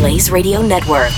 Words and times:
Blaze 0.00 0.30
Radio 0.30 0.62
Network. 0.62 1.12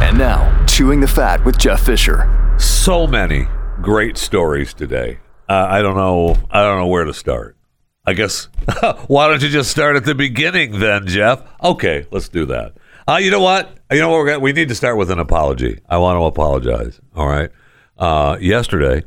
And 0.00 0.16
now, 0.16 0.64
Chewing 0.64 1.02
the 1.02 1.06
Fat 1.06 1.44
with 1.44 1.58
Jeff 1.58 1.84
Fisher. 1.84 2.56
So 2.58 3.06
many 3.06 3.46
great 3.82 4.16
stories 4.16 4.72
today. 4.72 5.18
Uh, 5.50 5.66
I 5.68 5.82
don't 5.82 5.94
know. 5.94 6.34
I 6.50 6.62
don't 6.62 6.78
know 6.78 6.86
where 6.86 7.04
to 7.04 7.12
start. 7.12 7.58
I 8.06 8.14
guess 8.14 8.48
why 9.08 9.28
don't 9.28 9.42
you 9.42 9.50
just 9.50 9.70
start 9.70 9.96
at 9.96 10.06
the 10.06 10.14
beginning 10.14 10.80
then, 10.80 11.06
Jeff? 11.06 11.42
Okay, 11.62 12.06
let's 12.10 12.30
do 12.30 12.46
that. 12.46 12.72
Uh, 13.06 13.16
you 13.16 13.30
know 13.30 13.42
what? 13.42 13.76
You 13.90 13.98
know 13.98 14.08
what? 14.08 14.16
We're 14.16 14.26
gonna, 14.28 14.40
we 14.40 14.52
need 14.54 14.70
to 14.70 14.74
start 14.74 14.96
with 14.96 15.10
an 15.10 15.18
apology. 15.18 15.78
I 15.90 15.98
want 15.98 16.16
to 16.16 16.24
apologize. 16.24 16.98
All 17.14 17.28
right. 17.28 17.50
Uh, 17.98 18.38
yesterday 18.40 19.02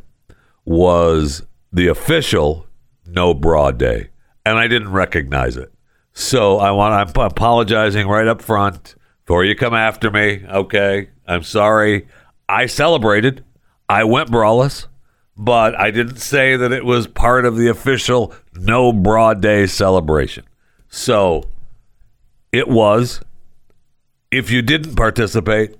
was 0.66 1.42
the 1.74 1.88
official 1.88 2.68
No 3.08 3.34
Bra 3.34 3.72
Day, 3.72 4.12
and 4.46 4.60
I 4.60 4.68
didn't 4.68 4.92
recognize 4.92 5.58
it. 5.58 5.74
So 6.14 6.58
I 6.58 6.72
want. 6.72 6.94
I'm 7.18 7.26
apologizing 7.26 8.08
right 8.08 8.28
up 8.28 8.42
front 8.42 8.96
before 9.26 9.46
you 9.46 9.56
come 9.56 9.74
after 9.74 10.12
me. 10.12 10.44
Okay, 10.48 11.10
I'm 11.28 11.44
sorry. 11.44 12.08
I 12.50 12.66
celebrated. 12.66 13.44
I 13.88 14.04
went 14.04 14.30
braless, 14.30 14.88
but 15.38 15.78
I 15.80 15.92
didn't 15.92 16.18
say 16.18 16.56
that 16.56 16.72
it 16.72 16.86
was 16.86 17.08
part 17.08 17.46
of 17.46 17.56
the 17.58 17.68
official 17.68 18.34
No 18.56 18.92
Bra 18.92 19.34
Day 19.34 19.68
celebration. 19.68 20.46
So 20.90 21.44
it 22.52 22.68
was. 22.68 23.22
If 24.32 24.50
you 24.50 24.62
didn't 24.62 24.96
participate, 24.96 25.76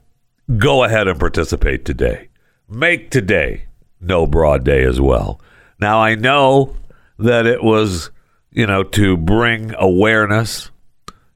go 0.58 0.84
ahead 0.84 1.08
and 1.08 1.18
participate 1.18 1.86
today. 1.86 2.28
Make 2.68 3.10
today 3.10 3.66
No 4.02 4.28
Bra 4.28 4.58
Day 4.58 4.84
as 4.84 5.00
well. 5.00 5.40
Now 5.80 6.02
I 6.02 6.16
know 6.16 6.76
that 7.18 7.46
it 7.46 7.64
was, 7.64 8.12
you 8.52 8.66
know, 8.66 8.84
to 8.84 9.18
bring 9.18 9.74
awareness 9.78 10.72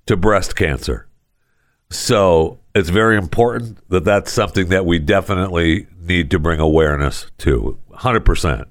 to 0.05 0.17
breast 0.17 0.55
cancer. 0.55 1.07
So 1.89 2.59
it's 2.73 2.89
very 2.89 3.17
important 3.17 3.77
that 3.89 4.03
that's 4.03 4.31
something 4.31 4.69
that 4.69 4.85
we 4.85 4.99
definitely 4.99 5.87
need 5.99 6.29
to 6.31 6.39
bring 6.39 6.59
awareness 6.59 7.31
to. 7.39 7.79
100%. 7.91 8.65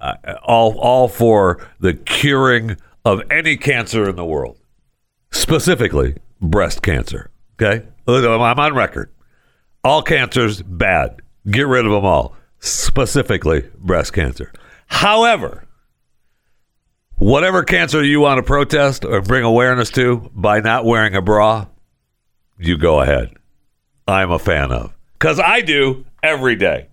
Uh, 0.00 0.14
all, 0.42 0.78
all 0.78 1.08
for 1.08 1.66
the 1.80 1.94
curing 1.94 2.76
of 3.04 3.22
any 3.30 3.56
cancer 3.56 4.08
in 4.08 4.16
the 4.16 4.24
world, 4.24 4.58
specifically 5.30 6.16
breast 6.40 6.82
cancer. 6.82 7.30
Okay? 7.60 7.86
I'm 8.06 8.58
on 8.58 8.74
record. 8.74 9.10
All 9.82 10.02
cancers, 10.02 10.62
bad. 10.62 11.20
Get 11.46 11.66
rid 11.66 11.84
of 11.84 11.92
them 11.92 12.04
all, 12.04 12.34
specifically 12.58 13.68
breast 13.76 14.14
cancer. 14.14 14.52
However, 14.86 15.66
whatever 17.16 17.62
cancer 17.62 18.02
you 18.02 18.20
want 18.20 18.38
to 18.38 18.42
protest 18.42 19.04
or 19.04 19.20
bring 19.20 19.44
awareness 19.44 19.90
to 19.90 20.30
by 20.34 20.60
not 20.60 20.84
wearing 20.84 21.14
a 21.14 21.22
bra, 21.22 21.66
you 22.58 22.76
go 22.76 23.00
ahead. 23.00 23.30
I'm 24.06 24.30
a 24.30 24.38
fan 24.38 24.72
of. 24.72 24.92
Because 25.14 25.40
I 25.40 25.60
do 25.60 26.04
every 26.22 26.56
day. 26.56 26.88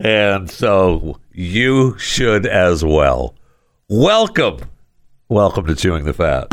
And 0.00 0.50
so 0.50 1.20
you 1.32 1.98
should 1.98 2.46
as 2.46 2.84
well. 2.84 3.34
Welcome. 3.88 4.58
Welcome 5.28 5.66
to 5.66 5.74
Chewing 5.74 6.04
the 6.04 6.12
Fat. 6.14 6.48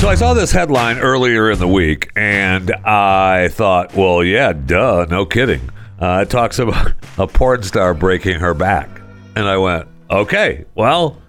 So 0.00 0.10
I 0.10 0.14
saw 0.14 0.34
this 0.34 0.52
headline 0.52 0.98
earlier 0.98 1.50
in 1.50 1.58
the 1.58 1.66
week 1.66 2.10
and 2.14 2.70
I 2.84 3.48
thought, 3.48 3.94
well, 3.94 4.22
yeah, 4.22 4.52
duh, 4.52 5.06
no 5.08 5.24
kidding. 5.26 5.70
Uh, 6.00 6.20
it 6.22 6.30
talks 6.30 6.58
about 6.58 6.92
a 7.18 7.26
porn 7.26 7.62
star 7.62 7.94
breaking 7.94 8.40
her 8.40 8.54
back. 8.54 8.88
And 9.34 9.46
I 9.46 9.56
went, 9.58 9.88
okay, 10.10 10.64
well, 10.74 11.20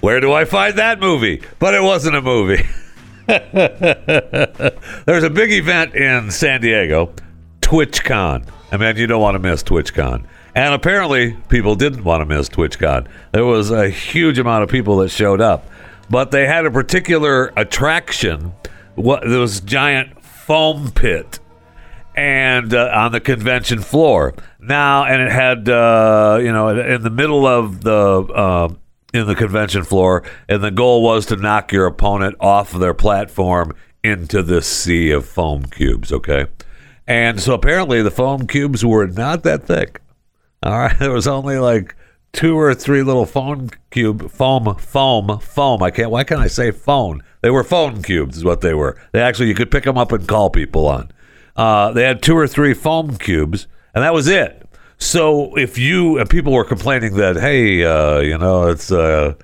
where 0.00 0.20
do 0.20 0.32
I 0.32 0.44
find 0.44 0.78
that 0.78 1.00
movie? 1.00 1.42
But 1.58 1.74
it 1.74 1.82
wasn't 1.82 2.16
a 2.16 2.22
movie. 2.22 2.64
There's 3.26 5.24
a 5.24 5.30
big 5.30 5.52
event 5.52 5.94
in 5.94 6.30
San 6.30 6.60
Diego, 6.60 7.12
TwitchCon. 7.60 8.48
I 8.70 8.76
mean, 8.76 8.96
you 8.96 9.06
don't 9.06 9.20
want 9.20 9.34
to 9.34 9.38
miss 9.38 9.62
TwitchCon. 9.62 10.24
And 10.54 10.74
apparently, 10.74 11.34
people 11.48 11.74
didn't 11.74 12.04
want 12.04 12.22
to 12.22 12.26
miss 12.26 12.48
TwitchCon. 12.48 13.08
There 13.32 13.44
was 13.44 13.70
a 13.70 13.88
huge 13.88 14.38
amount 14.38 14.64
of 14.64 14.70
people 14.70 14.96
that 14.98 15.08
showed 15.10 15.40
up, 15.40 15.68
but 16.08 16.30
they 16.30 16.46
had 16.46 16.66
a 16.66 16.70
particular 16.70 17.52
attraction. 17.56 18.52
What 18.94 19.22
there 19.28 19.40
was 19.40 19.60
giant 19.60 20.24
foam 20.24 20.90
pit, 20.92 21.40
and 22.16 22.72
uh, 22.72 22.90
on 22.94 23.12
the 23.12 23.20
convention 23.20 23.80
floor 23.80 24.34
now, 24.58 25.04
and 25.04 25.20
it 25.20 25.30
had 25.30 25.68
uh, 25.68 26.38
you 26.40 26.52
know 26.52 26.68
in 26.68 27.02
the 27.02 27.10
middle 27.10 27.46
of 27.46 27.82
the 27.82 27.92
uh, 27.94 28.68
in 29.12 29.26
the 29.26 29.34
convention 29.34 29.84
floor, 29.84 30.22
and 30.48 30.64
the 30.64 30.70
goal 30.70 31.02
was 31.02 31.26
to 31.26 31.36
knock 31.36 31.72
your 31.72 31.86
opponent 31.86 32.36
off 32.40 32.74
of 32.74 32.80
their 32.80 32.94
platform 32.94 33.72
into 34.02 34.42
this 34.42 34.66
sea 34.66 35.10
of 35.10 35.26
foam 35.26 35.64
cubes. 35.64 36.12
Okay, 36.12 36.46
and 37.06 37.40
so 37.40 37.54
apparently 37.54 38.02
the 38.02 38.10
foam 38.10 38.46
cubes 38.46 38.84
were 38.84 39.06
not 39.06 39.42
that 39.42 39.64
thick. 39.64 40.00
All 40.62 40.78
right, 40.78 40.96
there 40.98 41.12
was 41.12 41.28
only 41.28 41.58
like 41.58 41.94
two 42.32 42.58
or 42.58 42.74
three 42.74 43.02
little 43.02 43.26
foam 43.26 43.68
cube 43.90 44.30
foam 44.30 44.74
foam 44.76 45.38
foam. 45.40 45.82
I 45.82 45.90
can't. 45.90 46.10
Why 46.10 46.24
can't 46.24 46.40
I 46.40 46.48
say 46.48 46.70
phone? 46.70 47.22
They 47.42 47.50
were 47.50 47.62
phone 47.62 48.02
cubes, 48.02 48.38
is 48.38 48.44
what 48.44 48.62
they 48.62 48.74
were. 48.74 48.98
They 49.12 49.20
actually 49.20 49.48
you 49.48 49.54
could 49.54 49.70
pick 49.70 49.84
them 49.84 49.98
up 49.98 50.12
and 50.12 50.26
call 50.26 50.48
people 50.48 50.88
on. 50.88 51.10
Uh, 51.56 51.92
they 51.92 52.02
had 52.02 52.22
two 52.22 52.36
or 52.36 52.46
three 52.46 52.74
foam 52.74 53.16
cubes, 53.16 53.66
and 53.94 54.04
that 54.04 54.12
was 54.12 54.28
it. 54.28 54.68
So 54.98 55.56
if 55.56 55.78
you 55.78 56.18
and 56.18 56.28
people 56.28 56.52
were 56.52 56.64
complaining 56.64 57.14
that, 57.16 57.36
hey, 57.36 57.84
uh, 57.84 58.20
you 58.20 58.38
know, 58.38 58.68
it's 58.68 58.90
uh, 58.90 59.34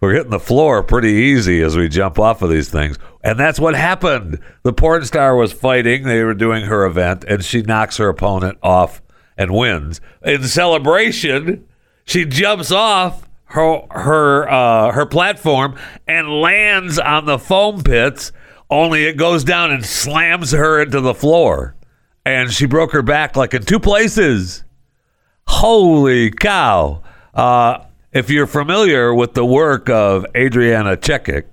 we're 0.00 0.14
hitting 0.14 0.30
the 0.30 0.40
floor 0.40 0.82
pretty 0.82 1.10
easy 1.10 1.62
as 1.62 1.76
we 1.76 1.88
jump 1.88 2.18
off 2.18 2.42
of 2.42 2.50
these 2.50 2.70
things, 2.70 2.98
and 3.22 3.38
that's 3.38 3.60
what 3.60 3.74
happened. 3.74 4.40
The 4.62 4.72
porn 4.72 5.04
star 5.04 5.36
was 5.36 5.52
fighting; 5.52 6.04
they 6.04 6.22
were 6.22 6.34
doing 6.34 6.66
her 6.66 6.84
event, 6.84 7.24
and 7.24 7.44
she 7.44 7.62
knocks 7.62 7.96
her 7.96 8.08
opponent 8.08 8.58
off 8.62 9.02
and 9.36 9.52
wins. 9.52 10.00
In 10.22 10.44
celebration, 10.44 11.66
she 12.04 12.24
jumps 12.24 12.70
off 12.72 13.28
her 13.48 13.82
her 13.90 14.48
uh, 14.48 14.92
her 14.92 15.06
platform 15.06 15.76
and 16.06 16.40
lands 16.40 16.98
on 16.98 17.26
the 17.26 17.38
foam 17.38 17.82
pits. 17.82 18.32
Only 18.70 19.04
it 19.04 19.16
goes 19.16 19.44
down 19.44 19.70
and 19.70 19.84
slams 19.84 20.52
her 20.52 20.82
into 20.82 21.00
the 21.00 21.14
floor, 21.14 21.74
and 22.24 22.52
she 22.52 22.66
broke 22.66 22.92
her 22.92 23.02
back 23.02 23.36
like 23.36 23.54
in 23.54 23.62
two 23.62 23.80
places. 23.80 24.64
Holy 25.46 26.30
cow! 26.30 27.02
Uh, 27.32 27.84
if 28.12 28.28
you're 28.28 28.46
familiar 28.46 29.14
with 29.14 29.34
the 29.34 29.44
work 29.44 29.88
of 29.88 30.26
Adriana 30.36 30.96
Chechik, 30.96 31.44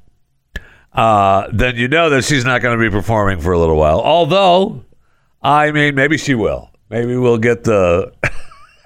uh, 0.91 1.47
then 1.53 1.75
you 1.75 1.87
know 1.87 2.09
that 2.09 2.23
she's 2.23 2.43
not 2.43 2.61
going 2.61 2.77
to 2.77 2.83
be 2.83 2.89
performing 2.89 3.39
for 3.39 3.53
a 3.53 3.59
little 3.59 3.77
while. 3.77 4.01
Although, 4.01 4.83
I 5.41 5.71
mean, 5.71 5.95
maybe 5.95 6.17
she 6.17 6.35
will. 6.35 6.69
Maybe 6.89 7.15
we'll 7.15 7.37
get 7.37 7.63
the 7.63 8.13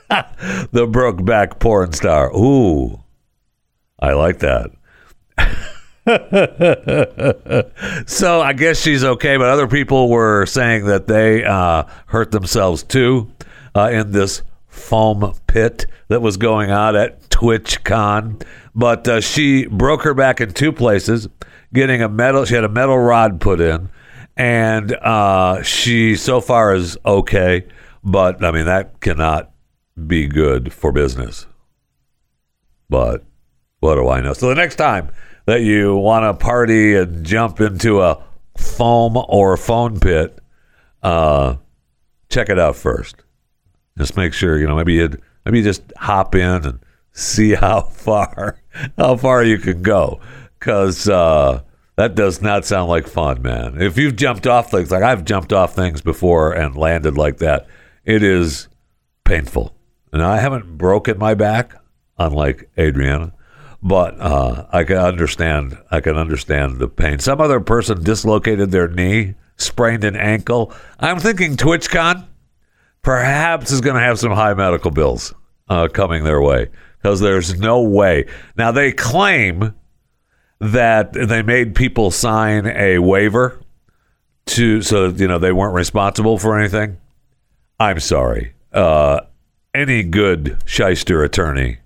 the 0.71 0.87
broke 0.87 1.23
back 1.25 1.59
porn 1.59 1.93
star. 1.93 2.31
Ooh, 2.35 3.03
I 3.99 4.13
like 4.13 4.39
that. 4.39 4.71
so 8.07 8.41
I 8.41 8.53
guess 8.53 8.81
she's 8.81 9.03
okay, 9.03 9.37
but 9.37 9.47
other 9.47 9.67
people 9.67 10.09
were 10.09 10.45
saying 10.45 10.85
that 10.85 11.07
they 11.07 11.43
uh, 11.43 11.83
hurt 12.07 12.31
themselves 12.31 12.83
too 12.83 13.31
uh, 13.75 13.89
in 13.91 14.11
this 14.11 14.41
foam 14.67 15.33
pit 15.47 15.85
that 16.07 16.21
was 16.21 16.37
going 16.37 16.71
on 16.71 16.95
at 16.95 17.29
TwitchCon. 17.29 18.43
But 18.73 19.07
uh, 19.07 19.21
she 19.21 19.65
broke 19.65 20.03
her 20.03 20.13
back 20.13 20.41
in 20.41 20.53
two 20.53 20.71
places, 20.71 21.27
getting 21.73 22.01
a 22.01 22.09
metal. 22.09 22.45
She 22.45 22.55
had 22.55 22.63
a 22.63 22.69
metal 22.69 22.97
rod 22.97 23.41
put 23.41 23.61
in, 23.61 23.89
and 24.37 24.93
uh, 24.93 25.61
she 25.63 26.15
so 26.15 26.41
far 26.41 26.73
is 26.73 26.97
okay. 27.05 27.67
But 28.03 28.43
I 28.43 28.51
mean, 28.51 28.65
that 28.65 29.01
cannot 29.01 29.51
be 30.07 30.27
good 30.27 30.73
for 30.73 30.91
business. 30.91 31.45
But 32.89 33.23
what 33.79 33.95
do 33.95 34.09
I 34.09 34.21
know? 34.21 34.33
So 34.33 34.49
the 34.49 34.55
next 34.55 34.75
time 34.75 35.09
that 35.49 35.63
you 35.63 35.95
want 35.95 36.23
to 36.23 36.45
party 36.45 36.95
and 36.95 37.25
jump 37.25 37.59
into 37.59 38.03
a 38.03 38.21
foam 38.55 39.17
or 39.17 39.57
phone 39.57 39.99
pit, 39.99 40.37
uh, 41.01 41.55
check 42.29 42.49
it 42.49 42.59
out 42.59 42.75
first. 42.75 43.15
Just 43.97 44.15
make 44.15 44.31
sure 44.33 44.59
you 44.59 44.67
know 44.67 44.75
maybe 44.75 44.93
you 44.93 45.09
maybe 45.45 45.57
you 45.57 45.63
just 45.63 45.81
hop 45.97 46.35
in 46.35 46.65
and 46.65 46.79
see 47.13 47.53
how 47.55 47.81
far 47.81 48.61
how 48.95 49.15
far 49.15 49.43
you 49.43 49.57
can 49.57 49.81
go 49.81 50.19
because 50.59 51.09
uh, 51.09 51.63
that 51.95 52.13
does 52.13 52.43
not 52.43 52.63
sound 52.63 52.87
like 52.87 53.07
fun, 53.07 53.41
man. 53.41 53.81
If 53.81 53.97
you've 53.97 54.15
jumped 54.15 54.45
off 54.45 54.69
things 54.69 54.91
like 54.91 55.01
I've 55.01 55.25
jumped 55.25 55.51
off 55.51 55.73
things 55.73 56.01
before 56.01 56.53
and 56.53 56.75
landed 56.75 57.17
like 57.17 57.37
that, 57.37 57.65
it 58.05 58.21
is 58.21 58.67
painful. 59.23 59.75
And 60.13 60.21
I 60.21 60.37
haven't 60.37 60.77
broken 60.77 61.17
my 61.17 61.33
back, 61.33 61.73
unlike 62.19 62.69
Adriana, 62.77 63.33
but 63.81 64.19
uh, 64.19 64.65
I 64.71 64.83
can 64.83 64.97
understand. 64.97 65.77
I 65.91 66.01
can 66.01 66.17
understand 66.17 66.79
the 66.79 66.87
pain. 66.87 67.19
Some 67.19 67.39
other 67.41 67.59
person 67.59 68.03
dislocated 68.03 68.71
their 68.71 68.87
knee, 68.87 69.35
sprained 69.57 70.03
an 70.03 70.15
ankle. 70.15 70.73
I'm 70.99 71.19
thinking 71.19 71.55
TwitchCon 71.55 72.27
perhaps 73.01 73.71
is 73.71 73.81
going 73.81 73.95
to 73.95 74.01
have 74.01 74.19
some 74.19 74.31
high 74.31 74.53
medical 74.53 74.91
bills 74.91 75.33
uh, 75.69 75.87
coming 75.87 76.23
their 76.23 76.41
way 76.41 76.69
because 76.97 77.19
there's 77.19 77.59
no 77.59 77.81
way. 77.81 78.25
Now 78.57 78.71
they 78.71 78.91
claim 78.91 79.73
that 80.59 81.13
they 81.13 81.41
made 81.41 81.73
people 81.75 82.11
sign 82.11 82.67
a 82.67 82.99
waiver 82.99 83.61
to 84.47 84.81
so 84.81 85.07
you 85.07 85.27
know 85.27 85.39
they 85.39 85.51
weren't 85.53 85.75
responsible 85.75 86.37
for 86.37 86.59
anything. 86.59 86.97
I'm 87.79 87.99
sorry. 87.99 88.53
Uh, 88.73 89.21
any 89.73 90.03
good 90.03 90.57
shyster 90.65 91.23
attorney 91.23 91.77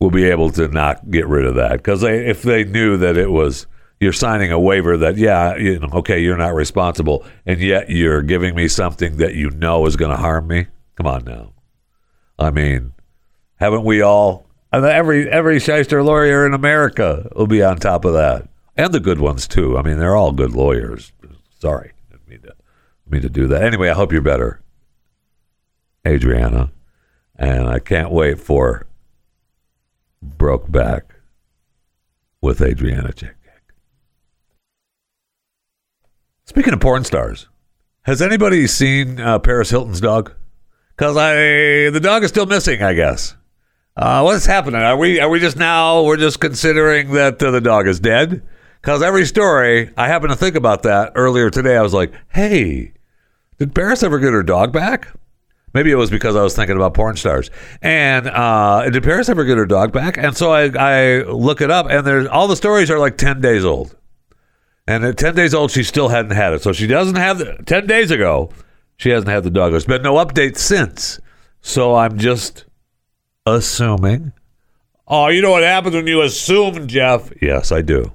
will 0.00 0.10
be 0.10 0.24
able 0.24 0.50
to 0.50 0.68
not 0.68 1.10
get 1.10 1.26
rid 1.26 1.46
of 1.46 1.54
that 1.54 1.72
because 1.72 2.00
they, 2.00 2.26
if 2.26 2.42
they 2.42 2.64
knew 2.64 2.96
that 2.96 3.16
it 3.16 3.30
was 3.30 3.66
you're 4.00 4.12
signing 4.12 4.52
a 4.52 4.58
waiver 4.58 4.96
that 4.96 5.16
yeah 5.16 5.56
you 5.56 5.78
know 5.78 5.88
okay 5.94 6.20
you're 6.20 6.36
not 6.36 6.54
responsible 6.54 7.24
and 7.46 7.60
yet 7.60 7.88
you're 7.88 8.22
giving 8.22 8.54
me 8.54 8.68
something 8.68 9.16
that 9.16 9.34
you 9.34 9.50
know 9.50 9.86
is 9.86 9.96
going 9.96 10.10
to 10.10 10.16
harm 10.16 10.46
me. 10.46 10.66
Come 10.96 11.06
on 11.06 11.24
now. 11.24 11.52
I 12.38 12.50
mean, 12.50 12.92
haven't 13.56 13.84
we 13.84 14.00
all? 14.02 14.46
Every 14.72 15.30
every 15.30 15.60
shyster 15.60 16.02
lawyer 16.02 16.44
in 16.46 16.52
America 16.52 17.30
will 17.36 17.46
be 17.46 17.62
on 17.62 17.78
top 17.78 18.04
of 18.04 18.12
that, 18.14 18.48
and 18.76 18.92
the 18.92 19.00
good 19.00 19.20
ones 19.20 19.46
too. 19.46 19.78
I 19.78 19.82
mean, 19.82 19.98
they're 19.98 20.16
all 20.16 20.32
good 20.32 20.52
lawyers. 20.52 21.12
Sorry, 21.60 21.92
I 22.12 22.16
mean 22.28 22.40
to, 22.42 22.54
mean 23.08 23.22
to 23.22 23.28
do 23.28 23.46
that. 23.46 23.62
Anyway, 23.62 23.88
I 23.88 23.94
hope 23.94 24.12
you're 24.12 24.20
better, 24.20 24.60
Adriana, 26.06 26.72
and 27.36 27.68
I 27.68 27.78
can't 27.78 28.10
wait 28.10 28.40
for 28.40 28.86
Broke 30.24 30.70
Back 30.70 31.14
with 32.40 32.60
Adriana 32.60 33.12
Chick. 33.12 33.36
Speaking 36.46 36.74
of 36.74 36.80
porn 36.80 37.04
stars, 37.04 37.48
has 38.02 38.20
anybody 38.20 38.66
seen 38.66 39.20
uh, 39.20 39.38
Paris 39.38 39.70
Hilton's 39.70 40.00
dog? 40.00 40.32
Because 40.96 41.16
I 41.16 41.90
the 41.90 42.00
dog 42.02 42.22
is 42.22 42.30
still 42.30 42.46
missing, 42.46 42.82
I 42.82 42.94
guess. 42.94 43.34
Uh, 43.96 44.22
what's 44.22 44.46
happening? 44.46 44.80
Are 44.80 44.96
we 44.96 45.20
are 45.20 45.28
we 45.28 45.40
just 45.40 45.56
now 45.56 46.02
we're 46.02 46.16
just 46.16 46.40
considering 46.40 47.12
that 47.12 47.42
uh, 47.42 47.50
the 47.50 47.60
dog 47.60 47.86
is 47.86 48.00
dead? 48.00 48.42
Because 48.80 49.02
every 49.02 49.24
story, 49.24 49.90
I 49.96 50.08
happened 50.08 50.32
to 50.32 50.38
think 50.38 50.56
about 50.56 50.82
that 50.82 51.12
earlier 51.14 51.48
today. 51.48 51.76
I 51.76 51.82
was 51.82 51.94
like, 51.94 52.12
hey, 52.28 52.92
did 53.58 53.74
Paris 53.74 54.02
ever 54.02 54.18
get 54.18 54.32
her 54.32 54.42
dog 54.42 54.72
back? 54.72 55.08
Maybe 55.74 55.90
it 55.90 55.96
was 55.96 56.10
because 56.10 56.36
I 56.36 56.42
was 56.42 56.54
thinking 56.54 56.76
about 56.76 56.94
porn 56.94 57.16
stars. 57.16 57.50
And 57.82 58.28
uh, 58.28 58.88
did 58.88 59.02
Paris 59.02 59.28
ever 59.28 59.44
get 59.44 59.58
her 59.58 59.66
dog 59.66 59.92
back? 59.92 60.16
And 60.16 60.36
so 60.36 60.52
I, 60.52 60.70
I 60.78 61.22
look 61.24 61.60
it 61.60 61.70
up, 61.70 61.90
and 61.90 62.06
there's 62.06 62.28
all 62.28 62.46
the 62.46 62.56
stories 62.56 62.90
are 62.90 62.98
like 62.98 63.18
ten 63.18 63.40
days 63.40 63.64
old. 63.64 63.96
And 64.86 65.04
at 65.04 65.18
ten 65.18 65.34
days 65.34 65.52
old, 65.52 65.72
she 65.72 65.82
still 65.82 66.08
hadn't 66.08 66.36
had 66.36 66.52
it. 66.52 66.62
So 66.62 66.72
she 66.72 66.86
doesn't 66.86 67.16
have 67.16 67.38
the 67.38 67.62
ten 67.66 67.86
days 67.86 68.10
ago. 68.10 68.50
She 68.96 69.10
hasn't 69.10 69.28
had 69.28 69.42
the 69.42 69.50
dog. 69.50 69.72
There's 69.72 69.84
been 69.84 70.02
no 70.02 70.14
update 70.14 70.56
since. 70.56 71.18
So 71.60 71.96
I'm 71.96 72.18
just 72.18 72.66
assuming. 73.44 74.32
Oh, 75.08 75.28
you 75.28 75.42
know 75.42 75.50
what 75.50 75.64
happens 75.64 75.96
when 75.96 76.06
you 76.06 76.22
assume, 76.22 76.86
Jeff? 76.86 77.30
Yes, 77.42 77.72
I 77.72 77.82
do. 77.82 78.12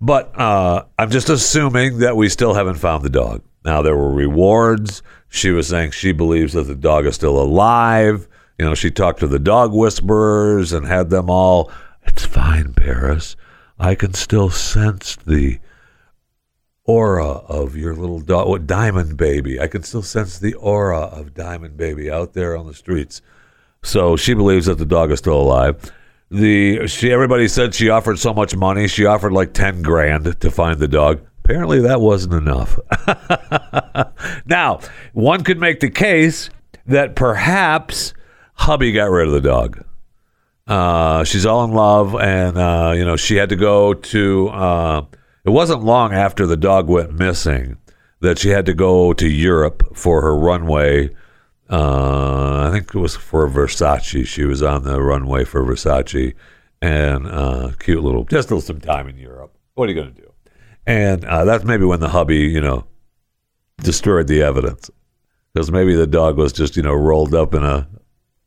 But 0.00 0.38
uh, 0.38 0.84
I'm 0.98 1.10
just 1.10 1.28
assuming 1.28 1.98
that 1.98 2.16
we 2.16 2.28
still 2.28 2.54
haven't 2.54 2.76
found 2.76 3.02
the 3.02 3.10
dog. 3.10 3.42
Now, 3.64 3.82
there 3.82 3.96
were 3.96 4.12
rewards. 4.12 5.02
She 5.34 5.50
was 5.50 5.66
saying 5.66 5.90
she 5.90 6.12
believes 6.12 6.52
that 6.52 6.68
the 6.68 6.76
dog 6.76 7.06
is 7.06 7.16
still 7.16 7.42
alive. 7.42 8.28
You 8.56 8.66
know, 8.66 8.76
she 8.76 8.92
talked 8.92 9.18
to 9.18 9.26
the 9.26 9.40
dog 9.40 9.72
whisperers 9.72 10.72
and 10.72 10.86
had 10.86 11.10
them 11.10 11.28
all. 11.28 11.72
It's 12.04 12.24
fine, 12.24 12.72
Paris. 12.72 13.34
I 13.76 13.96
can 13.96 14.14
still 14.14 14.48
sense 14.48 15.16
the 15.16 15.58
aura 16.84 17.26
of 17.26 17.74
your 17.74 17.96
little 17.96 18.20
dog, 18.20 18.46
what, 18.46 18.68
Diamond 18.68 19.16
Baby. 19.16 19.58
I 19.58 19.66
can 19.66 19.82
still 19.82 20.02
sense 20.02 20.38
the 20.38 20.54
aura 20.54 21.00
of 21.00 21.34
Diamond 21.34 21.76
Baby 21.76 22.08
out 22.08 22.34
there 22.34 22.56
on 22.56 22.68
the 22.68 22.74
streets. 22.74 23.20
So 23.82 24.14
she 24.14 24.34
believes 24.34 24.66
that 24.66 24.78
the 24.78 24.86
dog 24.86 25.10
is 25.10 25.18
still 25.18 25.40
alive. 25.40 25.90
The 26.30 26.86
she 26.86 27.10
everybody 27.12 27.48
said 27.48 27.74
she 27.74 27.88
offered 27.88 28.20
so 28.20 28.32
much 28.32 28.54
money. 28.54 28.86
She 28.86 29.04
offered 29.04 29.32
like 29.32 29.52
ten 29.52 29.82
grand 29.82 30.40
to 30.40 30.50
find 30.52 30.78
the 30.78 30.86
dog. 30.86 31.22
Apparently, 31.44 31.80
that 31.80 32.00
wasn't 32.00 32.32
enough. 32.32 32.78
now, 34.46 34.80
one 35.12 35.44
could 35.44 35.60
make 35.60 35.80
the 35.80 35.90
case 35.90 36.48
that 36.86 37.14
perhaps 37.14 38.14
hubby 38.54 38.92
got 38.92 39.10
rid 39.10 39.26
of 39.26 39.34
the 39.34 39.42
dog. 39.42 39.84
Uh, 40.66 41.22
she's 41.24 41.44
all 41.44 41.64
in 41.64 41.72
love, 41.72 42.14
and 42.14 42.56
uh, 42.56 42.94
you 42.96 43.04
know 43.04 43.16
she 43.16 43.36
had 43.36 43.50
to 43.50 43.56
go 43.56 43.92
to. 43.92 44.48
Uh, 44.48 45.04
it 45.44 45.50
wasn't 45.50 45.82
long 45.82 46.14
after 46.14 46.46
the 46.46 46.56
dog 46.56 46.88
went 46.88 47.12
missing 47.12 47.76
that 48.20 48.38
she 48.38 48.48
had 48.48 48.64
to 48.64 48.72
go 48.72 49.12
to 49.12 49.28
Europe 49.28 49.94
for 49.94 50.22
her 50.22 50.34
runway. 50.34 51.10
Uh, 51.68 52.68
I 52.68 52.70
think 52.72 52.94
it 52.94 52.98
was 52.98 53.16
for 53.16 53.46
Versace. 53.50 54.26
She 54.26 54.44
was 54.44 54.62
on 54.62 54.84
the 54.84 55.02
runway 55.02 55.44
for 55.44 55.62
Versace, 55.62 56.34
and 56.80 57.26
uh, 57.26 57.72
cute 57.78 58.02
little, 58.02 58.24
just 58.24 58.48
some 58.48 58.80
time 58.80 59.08
in 59.08 59.18
Europe. 59.18 59.54
What 59.74 59.90
are 59.90 59.92
you 59.92 60.00
going 60.00 60.14
to 60.14 60.22
do? 60.22 60.33
And 60.86 61.24
uh, 61.24 61.44
that's 61.44 61.64
maybe 61.64 61.84
when 61.84 62.00
the 62.00 62.08
hubby, 62.08 62.38
you 62.38 62.60
know, 62.60 62.84
destroyed 63.78 64.26
the 64.26 64.42
evidence. 64.42 64.90
Because 65.52 65.70
maybe 65.70 65.94
the 65.94 66.06
dog 66.06 66.36
was 66.36 66.52
just, 66.52 66.76
you 66.76 66.82
know, 66.82 66.92
rolled 66.92 67.34
up 67.34 67.54
in 67.54 67.62
a 67.62 67.88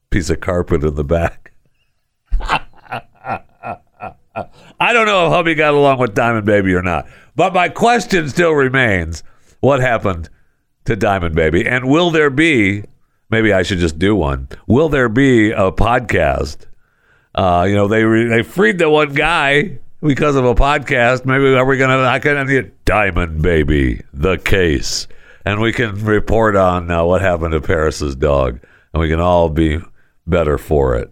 piece 0.09 0.29
of 0.29 0.41
carpet 0.41 0.83
in 0.83 0.95
the 0.95 1.03
back. 1.03 1.53
I 4.79 4.93
don't 4.93 5.07
know 5.07 5.25
if 5.27 5.31
hubby 5.31 5.55
got 5.55 5.73
along 5.73 5.99
with 5.99 6.13
Diamond 6.13 6.45
Baby 6.45 6.73
or 6.73 6.83
not. 6.83 7.07
But 7.35 7.53
my 7.53 7.69
question 7.69 8.29
still 8.29 8.51
remains 8.51 9.23
what 9.61 9.79
happened 9.79 10.29
to 10.85 10.95
Diamond 10.95 11.35
Baby? 11.35 11.67
And 11.67 11.89
will 11.89 12.11
there 12.11 12.29
be, 12.29 12.83
maybe 13.29 13.53
I 13.53 13.63
should 13.63 13.79
just 13.79 13.97
do 13.97 14.15
one, 14.15 14.47
will 14.67 14.89
there 14.89 15.09
be 15.09 15.51
a 15.51 15.71
podcast? 15.71 16.65
Uh, 17.33 17.65
you 17.67 17.75
know, 17.75 17.87
they, 17.87 18.03
re- 18.03 18.27
they 18.27 18.43
freed 18.43 18.77
the 18.77 18.89
one 18.89 19.13
guy 19.13 19.79
because 20.01 20.35
of 20.35 20.45
a 20.45 20.55
podcast. 20.55 21.25
Maybe 21.25 21.55
are 21.55 21.65
we 21.65 21.77
gonna? 21.77 22.03
I 22.03 22.19
can 22.19 22.45
get 22.47 22.85
Diamond 22.85 23.41
Baby, 23.41 24.01
the 24.13 24.37
case, 24.37 25.07
and 25.45 25.61
we 25.61 25.73
can 25.73 26.05
report 26.05 26.55
on 26.55 26.89
uh, 26.91 27.03
what 27.03 27.21
happened 27.21 27.53
to 27.53 27.61
Paris's 27.61 28.15
dog, 28.15 28.59
and 28.93 29.01
we 29.01 29.09
can 29.09 29.19
all 29.19 29.49
be 29.49 29.79
better 30.25 30.57
for 30.57 30.95
it, 30.95 31.11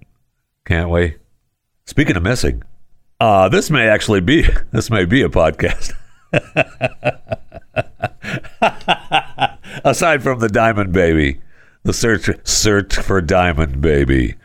can't 0.66 0.90
we? 0.90 1.16
Speaking 1.86 2.18
of 2.18 2.24
missing, 2.24 2.64
uh, 3.20 3.50
this 3.50 3.70
may 3.70 3.88
actually 3.88 4.22
be 4.22 4.48
this 4.72 4.90
may 4.90 5.06
be 5.06 5.22
a 5.22 5.30
podcast. 5.30 5.94
Aside 9.84 10.24
from 10.24 10.40
the 10.40 10.50
Diamond 10.50 10.94
Baby, 10.94 11.42
the 11.84 11.94
search 11.94 12.30
search 12.44 12.96
for 12.96 13.22
Diamond 13.22 13.82
Baby. 13.82 14.36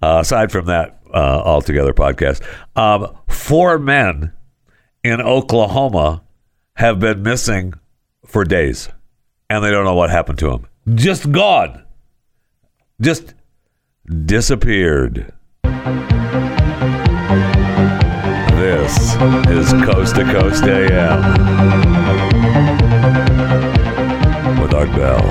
Uh, 0.00 0.18
aside 0.20 0.52
from 0.52 0.66
that, 0.66 0.97
uh, 1.12 1.42
altogether 1.44 1.92
podcast. 1.92 2.42
Um, 2.76 3.16
four 3.28 3.78
men 3.78 4.32
in 5.02 5.20
Oklahoma 5.20 6.22
have 6.76 6.98
been 7.00 7.22
missing 7.22 7.74
for 8.26 8.44
days, 8.44 8.88
and 9.50 9.64
they 9.64 9.70
don't 9.70 9.84
know 9.84 9.94
what 9.94 10.10
happened 10.10 10.38
to 10.40 10.50
them. 10.50 10.66
Just 10.94 11.30
gone. 11.32 11.84
Just 13.00 13.34
disappeared. 14.24 15.32
This 18.58 19.14
is 19.48 19.72
Coast 19.84 20.16
to 20.16 20.24
Coast 20.24 20.64
AM 20.64 21.20
with 24.60 24.74
Art 24.74 24.90
Bell. 24.92 25.24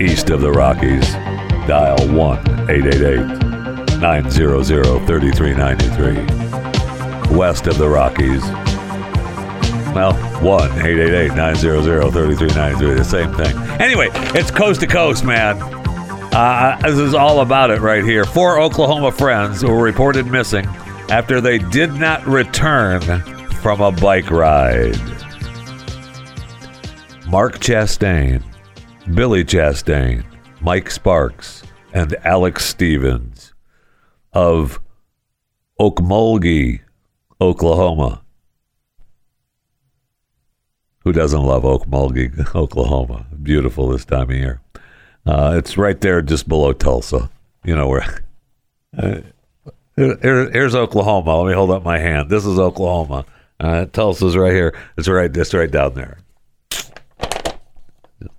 East 0.00 0.30
of 0.30 0.40
the 0.40 0.50
Rockies, 0.50 1.14
dial 1.68 1.98
1 2.08 2.38
888 2.70 4.00
900 4.00 4.64
3393. 5.06 7.36
West 7.36 7.66
of 7.66 7.76
the 7.76 7.86
Rockies, 7.86 8.42
well, 9.94 10.14
1 10.42 10.62
888 10.72 11.36
900 11.36 12.10
3393. 12.10 12.94
The 12.94 13.04
same 13.04 13.34
thing. 13.34 13.54
Anyway, 13.80 14.08
it's 14.34 14.50
coast 14.50 14.80
to 14.80 14.86
coast, 14.86 15.24
man. 15.24 15.58
Uh, 16.32 16.78
this 16.82 16.98
is 16.98 17.12
all 17.12 17.42
about 17.42 17.70
it 17.70 17.80
right 17.80 18.02
here. 18.02 18.24
Four 18.24 18.58
Oklahoma 18.58 19.12
friends 19.12 19.62
were 19.62 19.82
reported 19.82 20.26
missing 20.26 20.64
after 21.10 21.42
they 21.42 21.58
did 21.58 21.92
not 21.92 22.26
return 22.26 23.02
from 23.60 23.82
a 23.82 23.92
bike 23.92 24.30
ride. 24.30 24.96
Mark 27.26 27.58
Chastain, 27.58 28.42
Billy 29.14 29.44
Chastain, 29.44 30.24
Mike 30.60 30.90
Sparks, 30.90 31.62
and 31.92 32.14
Alex 32.24 32.64
Stevens 32.64 33.54
of 34.32 34.80
Okmulgee, 35.80 36.80
Oklahoma. 37.40 38.22
Who 41.04 41.12
doesn't 41.12 41.42
love 41.42 41.62
Okmulgee, 41.62 42.54
Oklahoma? 42.54 43.26
Beautiful 43.42 43.88
this 43.88 44.04
time 44.04 44.30
of 44.30 44.36
year. 44.36 44.60
Uh, 45.24 45.54
it's 45.56 45.76
right 45.78 46.00
there 46.00 46.22
just 46.22 46.48
below 46.48 46.72
Tulsa. 46.72 47.30
You 47.64 47.74
know 47.76 47.88
where. 47.88 48.24
Uh, 48.96 49.20
here, 49.96 50.50
here's 50.50 50.74
Oklahoma. 50.74 51.42
Let 51.42 51.48
me 51.48 51.54
hold 51.54 51.70
up 51.70 51.84
my 51.84 51.98
hand. 51.98 52.30
This 52.30 52.46
is 52.46 52.58
Oklahoma. 52.58 53.26
Uh, 53.60 53.84
Tulsa's 53.84 54.34
right 54.34 54.52
here. 54.52 54.74
It's 54.96 55.08
right. 55.08 55.36
It's 55.36 55.52
right 55.52 55.70
down 55.70 55.92
there. 55.92 56.16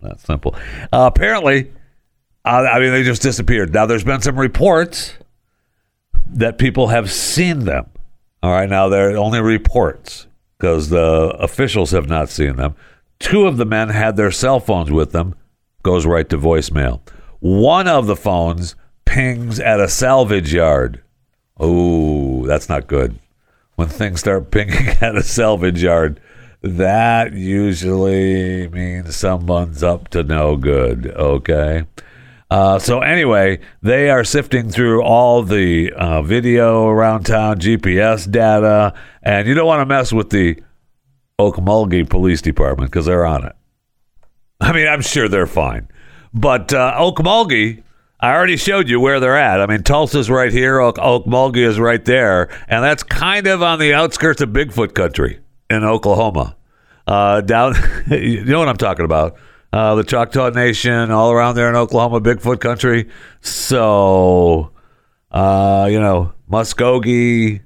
That's 0.01 0.23
simple. 0.23 0.55
Uh, 0.91 1.09
apparently, 1.13 1.71
uh, 2.45 2.67
I 2.71 2.79
mean, 2.79 2.91
they 2.91 3.03
just 3.03 3.21
disappeared. 3.21 3.73
Now, 3.73 3.85
there's 3.85 4.03
been 4.03 4.21
some 4.21 4.39
reports 4.39 5.13
that 6.27 6.57
people 6.57 6.87
have 6.87 7.11
seen 7.11 7.65
them. 7.65 7.87
All 8.41 8.51
right, 8.51 8.69
now 8.69 8.87
they're 8.87 9.17
only 9.17 9.41
reports 9.41 10.27
because 10.57 10.89
the 10.89 11.35
officials 11.39 11.91
have 11.91 12.07
not 12.07 12.29
seen 12.29 12.55
them. 12.55 12.75
Two 13.19 13.45
of 13.45 13.57
the 13.57 13.65
men 13.65 13.89
had 13.89 14.15
their 14.15 14.31
cell 14.31 14.59
phones 14.59 14.91
with 14.91 15.11
them, 15.11 15.35
goes 15.83 16.05
right 16.05 16.29
to 16.29 16.37
voicemail. 16.37 17.01
One 17.39 17.87
of 17.87 18.07
the 18.07 18.15
phones 18.15 18.75
pings 19.05 19.59
at 19.59 19.79
a 19.79 19.89
salvage 19.89 20.53
yard. 20.53 21.01
Oh, 21.59 22.45
that's 22.45 22.69
not 22.69 22.87
good. 22.87 23.19
When 23.75 23.87
things 23.89 24.21
start 24.21 24.51
pinging 24.51 24.87
at 25.01 25.15
a 25.15 25.23
salvage 25.23 25.83
yard, 25.83 26.19
that 26.61 27.33
usually 27.33 28.67
means 28.69 29.15
someone's 29.15 29.83
up 29.83 30.09
to 30.09 30.23
no 30.23 30.55
good. 30.57 31.07
Okay. 31.07 31.85
Uh, 32.49 32.79
so 32.79 33.01
anyway, 33.01 33.59
they 33.83 34.09
are 34.09 34.23
sifting 34.23 34.69
through 34.69 35.03
all 35.03 35.43
the 35.43 35.91
uh, 35.93 36.21
video 36.23 36.87
around 36.87 37.25
town, 37.25 37.59
GPS 37.59 38.29
data, 38.29 38.93
and 39.21 39.47
you 39.47 39.53
don't 39.53 39.67
want 39.67 39.81
to 39.81 39.85
mess 39.85 40.11
with 40.11 40.31
the 40.31 40.59
Okmulgee 41.39 42.09
Police 42.09 42.41
Department 42.41 42.91
because 42.91 43.05
they're 43.05 43.25
on 43.25 43.45
it. 43.45 43.55
I 44.59 44.73
mean, 44.73 44.87
I'm 44.87 45.01
sure 45.01 45.27
they're 45.27 45.45
fine, 45.47 45.87
but 46.33 46.73
uh, 46.73 46.95
Okmulgee, 46.97 47.83
I 48.19 48.33
already 48.33 48.57
showed 48.57 48.89
you 48.89 48.99
where 48.99 49.19
they're 49.19 49.37
at. 49.37 49.61
I 49.61 49.67
mean, 49.67 49.83
Tulsa's 49.83 50.29
right 50.29 50.51
here, 50.51 50.79
Oak- 50.79 50.97
Okmulgee 50.97 51.65
is 51.65 51.79
right 51.79 52.03
there, 52.03 52.49
and 52.67 52.83
that's 52.83 53.03
kind 53.03 53.45
of 53.47 53.61
on 53.61 53.79
the 53.79 53.93
outskirts 53.93 54.41
of 54.41 54.49
Bigfoot 54.49 54.95
country 54.95 55.39
in 55.69 55.83
Oklahoma. 55.83 56.55
Uh, 57.07 57.41
down, 57.41 57.75
you 58.11 58.43
know 58.43 58.59
what 58.59 58.67
I'm 58.69 58.77
talking 58.77 59.05
about. 59.05 59.37
Uh, 59.71 59.95
the 59.95 60.03
Choctaw 60.03 60.49
Nation, 60.49 61.11
all 61.11 61.31
around 61.31 61.55
there 61.55 61.69
in 61.69 61.75
Oklahoma, 61.75 62.21
Bigfoot 62.21 62.59
country. 62.59 63.07
So, 63.41 64.71
uh, 65.31 65.87
you 65.91 65.99
know, 65.99 66.33
Muskogee. 66.49 67.61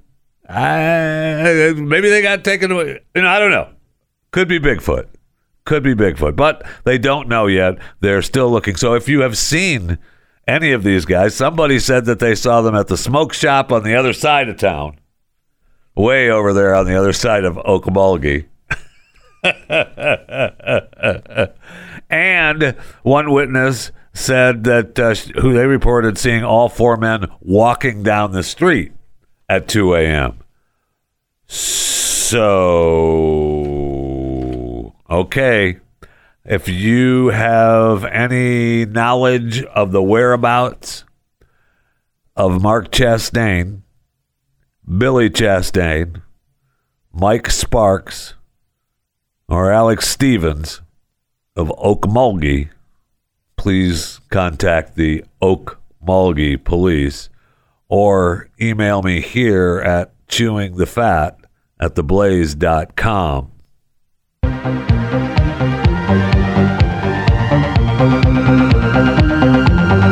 Uh, 0.48 1.74
maybe 1.77 2.10
they 2.10 2.22
got 2.22 2.43
taken 2.43 2.72
away. 2.72 3.00
You 3.15 3.22
know, 3.22 3.29
I 3.29 3.39
don't 3.39 3.51
know. 3.51 3.69
Could 4.31 4.50
be 4.50 4.60
Bigfoot. 4.60 5.07
Could 5.63 5.83
be 5.83 5.95
Bigfoot. 5.95 6.36
But 6.36 6.63
they 6.83 6.98
don't 6.98 7.29
know 7.29 7.48
yet. 7.48 7.77
They're 8.01 8.22
still 8.22 8.51
looking. 8.51 8.75
So 8.75 8.95
if 8.95 9.07
you 9.07 9.22
have 9.22 9.38
seen 9.38 9.98
any 10.45 10.74
of 10.74 10.83
these 10.83 11.05
guys, 11.05 11.36
somebody 11.36 11.79
said 11.79 12.03
that 12.05 12.19
they 12.19 12.36
saw 12.36 12.62
them 12.62 12.75
at 12.75 12.88
the 12.88 12.98
smoke 12.98 13.33
shop 13.33 13.72
on 13.72 13.83
the 13.83 13.95
other 13.95 14.12
side 14.12 14.50
of 14.50 14.57
town, 14.57 15.00
way 15.95 16.29
over 16.29 16.51
there 16.51 16.75
on 16.75 16.86
the 16.86 16.95
other 16.95 17.13
side 17.13 17.45
of 17.45 17.55
Okmulgee. 17.55 18.48
and 22.13 22.75
one 23.01 23.32
witness 23.32 23.91
said 24.13 24.63
that 24.65 25.00
uh, 25.00 25.15
who 25.41 25.51
they 25.53 25.65
reported 25.65 26.20
seeing 26.20 26.43
all 26.43 26.70
four 26.70 26.96
men 26.96 27.25
walking 27.41 28.03
down 28.03 28.32
the 28.32 28.43
street 28.43 28.91
at 29.50 29.67
2 29.67 29.96
a.m. 29.96 30.38
So, 31.48 32.43
okay. 35.10 35.79
If 36.46 36.70
you 36.70 37.29
have 37.29 38.05
any 38.05 38.86
knowledge 38.86 39.63
of 39.63 39.91
the 39.91 40.03
whereabouts 40.03 41.05
of 42.36 42.62
Mark 42.62 42.91
Chastain, 42.91 43.82
Billy 44.86 45.32
Chastain, 45.32 46.22
Mike 47.12 47.50
Sparks, 47.50 48.36
or 49.48 49.72
Alex 49.72 50.08
Stevens 50.08 50.82
of 51.55 51.67
Okmulgee, 51.69 52.69
please 53.55 54.19
contact 54.29 54.95
the 54.95 55.24
Okmulgee 55.41 56.63
Police 56.63 57.29
or 57.88 58.50
email 58.60 59.01
me 59.03 59.22
here 59.22 59.79
at 59.79 60.12
chewingthefat 60.27 61.36
at 61.79 61.95
theblaze.com. 61.95 63.51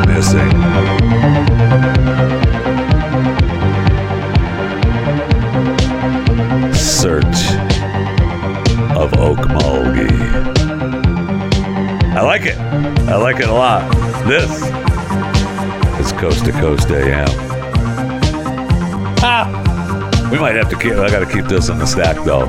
Missing. 0.06 0.61
Like 12.42 12.54
it. 12.54 12.60
I 13.08 13.16
like 13.16 13.38
it 13.40 13.48
a 13.48 13.52
lot. 13.52 13.88
This 14.26 14.50
is 16.04 16.12
Coast 16.12 16.44
to 16.44 16.52
Coast 16.52 16.90
AM. 16.90 17.28
Ah! 19.22 20.28
We 20.32 20.38
might 20.40 20.56
have 20.56 20.68
to 20.70 20.76
keep, 20.76 20.92
I 20.94 21.08
got 21.08 21.20
to 21.20 21.32
keep 21.32 21.44
this 21.44 21.68
in 21.68 21.78
the 21.78 21.86
stack 21.86 22.16
though. 22.24 22.46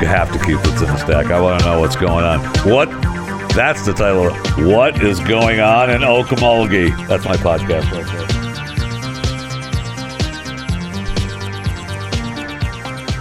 You 0.00 0.06
have 0.06 0.30
to 0.32 0.38
keep 0.38 0.60
this 0.60 0.80
in 0.80 0.86
the 0.86 0.96
stack. 0.96 1.26
I 1.26 1.40
want 1.40 1.60
to 1.60 1.66
know 1.66 1.80
what's 1.80 1.96
going 1.96 2.24
on. 2.24 2.40
What? 2.70 2.88
That's 3.54 3.84
the 3.84 3.94
title. 3.94 4.30
What 4.64 5.02
is 5.02 5.18
going 5.18 5.58
on 5.58 5.90
in 5.90 6.02
Okmulgee? 6.02 7.08
That's 7.08 7.24
my 7.24 7.36
podcast 7.36 7.90
right 7.90 8.06
there. 8.06 8.26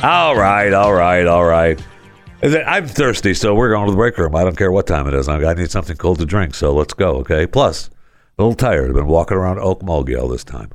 All 0.04 0.36
right, 0.38 0.72
all 0.72 0.94
right, 0.94 1.26
all 1.26 1.46
right. 1.46 1.82
I'm 2.42 2.88
thirsty, 2.88 3.34
so 3.34 3.54
we're 3.54 3.72
going 3.72 3.86
to 3.88 3.92
the 3.92 3.98
break 3.98 4.18
room. 4.18 4.34
I 4.36 4.44
don't 4.44 4.58
care 4.58 4.72
what 4.72 4.88
time 4.88 5.08
it 5.08 5.14
is. 5.14 5.28
I 5.28 5.44
I 5.44 5.54
need 5.54 5.72
something 5.72 5.98
cold 5.98 6.20
to 6.20 6.26
drink, 6.26 6.56
so 6.56 6.74
let's 6.74 6.94
go, 6.94 7.18
okay? 7.18 7.46
Plus, 7.46 7.90
a 8.38 8.44
little 8.44 8.56
tired. 8.56 8.90
I've 8.90 8.96
been 8.96 9.08
walking 9.08 9.36
around 9.36 9.58
Okmulgee 9.58 10.20
all 10.20 10.30
this 10.30 10.46
time. 10.46 10.70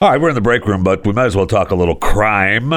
All 0.00 0.10
right, 0.10 0.20
we're 0.20 0.28
in 0.28 0.36
the 0.36 0.40
break 0.40 0.64
room, 0.64 0.84
but 0.84 1.04
we 1.04 1.12
might 1.12 1.26
as 1.26 1.34
well 1.34 1.48
talk 1.48 1.72
a 1.72 1.74
little 1.74 1.96
crime. 1.96 2.72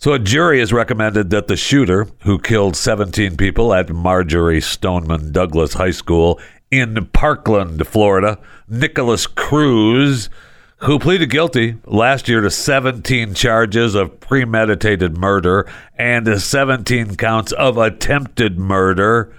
So, 0.00 0.14
a 0.14 0.18
jury 0.18 0.60
has 0.60 0.72
recommended 0.72 1.28
that 1.28 1.46
the 1.46 1.58
shooter 1.58 2.06
who 2.20 2.38
killed 2.38 2.74
17 2.74 3.36
people 3.36 3.74
at 3.74 3.90
Marjory 3.90 4.58
Stoneman 4.58 5.30
Douglas 5.30 5.74
High 5.74 5.90
School 5.90 6.40
in 6.70 7.04
Parkland, 7.12 7.86
Florida, 7.86 8.38
Nikolas 8.66 9.26
Cruz, 9.26 10.30
who 10.78 10.98
pleaded 10.98 11.28
guilty 11.28 11.76
last 11.84 12.30
year 12.30 12.40
to 12.40 12.50
17 12.50 13.34
charges 13.34 13.94
of 13.94 14.20
premeditated 14.20 15.18
murder 15.18 15.70
and 15.98 16.40
17 16.40 17.16
counts 17.16 17.52
of 17.52 17.76
attempted 17.76 18.58
murder. 18.58 19.30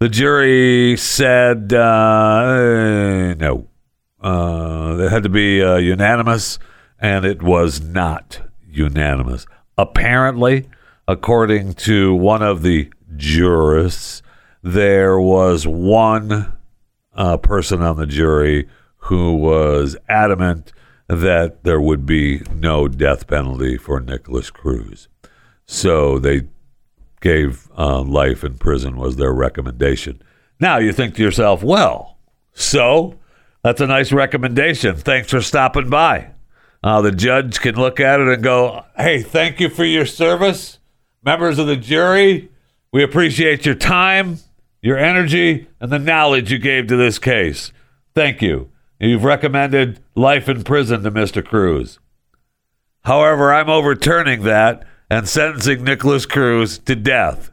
The 0.00 0.10
jury 0.10 0.98
said 0.98 1.72
uh, 1.72 3.32
no. 3.36 3.68
Uh, 4.22 4.98
it 5.00 5.10
had 5.10 5.22
to 5.22 5.30
be 5.30 5.62
uh, 5.62 5.76
unanimous, 5.76 6.58
and 7.00 7.24
it 7.24 7.42
was 7.42 7.80
not 7.80 8.42
unanimous. 8.68 9.46
Apparently, 9.76 10.68
according 11.08 11.74
to 11.74 12.14
one 12.14 12.42
of 12.42 12.62
the 12.62 12.90
jurists, 13.16 14.22
there 14.62 15.18
was 15.18 15.66
one 15.66 16.52
uh, 17.14 17.36
person 17.36 17.82
on 17.82 17.96
the 17.96 18.06
jury 18.06 18.68
who 18.96 19.34
was 19.34 19.96
adamant 20.08 20.72
that 21.08 21.64
there 21.64 21.80
would 21.80 22.06
be 22.06 22.42
no 22.54 22.88
death 22.88 23.26
penalty 23.26 23.76
for 23.76 24.00
Nikolas 24.00 24.50
Cruz. 24.50 25.08
So 25.66 26.18
they 26.18 26.42
gave 27.20 27.68
uh, 27.76 28.02
life 28.02 28.44
in 28.44 28.58
prison 28.58 28.96
was 28.96 29.16
their 29.16 29.32
recommendation. 29.32 30.22
Now 30.60 30.78
you 30.78 30.92
think 30.92 31.14
to 31.16 31.22
yourself, 31.22 31.62
well, 31.62 32.18
so 32.52 33.18
that's 33.62 33.80
a 33.80 33.86
nice 33.86 34.12
recommendation. 34.12 34.96
Thanks 34.96 35.30
for 35.30 35.40
stopping 35.40 35.90
by. 35.90 36.33
Uh, 36.84 37.00
the 37.00 37.12
judge 37.12 37.60
can 37.60 37.76
look 37.76 37.98
at 37.98 38.20
it 38.20 38.28
and 38.28 38.42
go, 38.42 38.84
hey, 38.98 39.22
thank 39.22 39.58
you 39.58 39.70
for 39.70 39.86
your 39.86 40.04
service. 40.04 40.78
Members 41.24 41.58
of 41.58 41.66
the 41.66 41.76
jury, 41.76 42.50
we 42.92 43.02
appreciate 43.02 43.64
your 43.64 43.74
time, 43.74 44.36
your 44.82 44.98
energy, 44.98 45.66
and 45.80 45.90
the 45.90 45.98
knowledge 45.98 46.52
you 46.52 46.58
gave 46.58 46.86
to 46.88 46.96
this 46.96 47.18
case. 47.18 47.72
Thank 48.14 48.42
you. 48.42 48.70
You've 49.00 49.24
recommended 49.24 49.98
life 50.14 50.46
in 50.46 50.62
prison 50.62 51.02
to 51.04 51.10
Mr. 51.10 51.42
Cruz. 51.42 51.98
However, 53.04 53.50
I'm 53.50 53.70
overturning 53.70 54.42
that 54.42 54.86
and 55.08 55.26
sentencing 55.26 55.84
Nikolas 55.84 56.26
Cruz 56.26 56.78
to 56.80 56.94
death. 56.94 57.50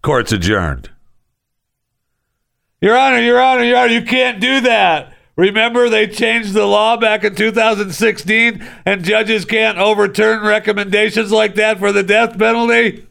Court's 0.00 0.32
adjourned. 0.32 0.88
Your 2.80 2.96
Honor, 2.96 3.20
Your 3.20 3.42
Honor, 3.42 3.64
Your 3.64 3.76
Honor, 3.76 3.92
you 3.92 4.02
can't 4.06 4.40
do 4.40 4.62
that. 4.62 5.11
Remember, 5.36 5.88
they 5.88 6.06
changed 6.06 6.52
the 6.52 6.66
law 6.66 6.96
back 6.96 7.24
in 7.24 7.34
2016, 7.34 8.68
and 8.84 9.02
judges 9.04 9.44
can't 9.44 9.78
overturn 9.78 10.42
recommendations 10.44 11.32
like 11.32 11.54
that 11.54 11.78
for 11.78 11.90
the 11.90 12.02
death 12.02 12.38
penalty? 12.38 13.06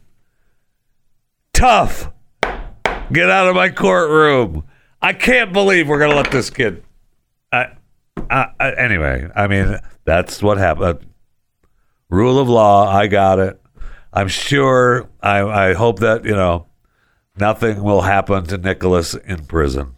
Tough. 1.52 2.12
Get 3.12 3.28
out 3.28 3.48
of 3.48 3.56
my 3.56 3.70
courtroom. 3.70 4.64
I 5.00 5.12
can't 5.12 5.52
believe 5.52 5.88
we're 5.88 5.98
going 5.98 6.10
to 6.10 6.16
let 6.16 6.30
this 6.30 6.48
kid. 6.48 6.84
I, 7.52 7.72
I, 8.30 8.46
I, 8.58 8.72
anyway, 8.74 9.28
I 9.34 9.48
mean, 9.48 9.78
that's 10.04 10.42
what 10.42 10.58
happened. 10.58 11.04
Rule 12.08 12.38
of 12.38 12.48
law, 12.48 12.88
I 12.88 13.08
got 13.08 13.40
it. 13.40 13.60
I'm 14.12 14.28
sure. 14.28 15.08
I, 15.20 15.70
I 15.70 15.72
hope 15.74 15.98
that 16.00 16.24
you 16.24 16.36
know 16.36 16.66
nothing 17.36 17.82
will 17.82 18.02
happen 18.02 18.44
to 18.46 18.58
Nikolas 18.58 19.14
in 19.14 19.46
prison. 19.46 19.94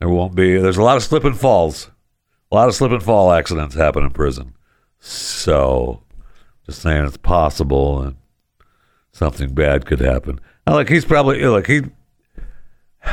There 0.00 0.08
won't 0.08 0.34
be. 0.34 0.56
There's 0.56 0.78
a 0.78 0.82
lot 0.82 0.96
of 0.96 1.02
slip 1.02 1.24
and 1.24 1.38
falls. 1.38 1.90
A 2.50 2.54
lot 2.54 2.68
of 2.68 2.74
slip 2.74 2.90
and 2.90 3.02
fall 3.02 3.32
accidents 3.32 3.76
happen 3.76 4.02
in 4.02 4.10
prison. 4.10 4.54
So, 4.98 6.02
just 6.66 6.82
saying 6.82 7.04
it's 7.04 7.16
possible 7.16 8.02
and 8.02 8.16
something 9.12 9.54
bad 9.54 9.86
could 9.86 10.00
happen. 10.00 10.40
Now, 10.66 10.74
like 10.74 10.88
he's 10.88 11.04
probably 11.04 11.42
like 11.44 11.66
he. 11.66 11.82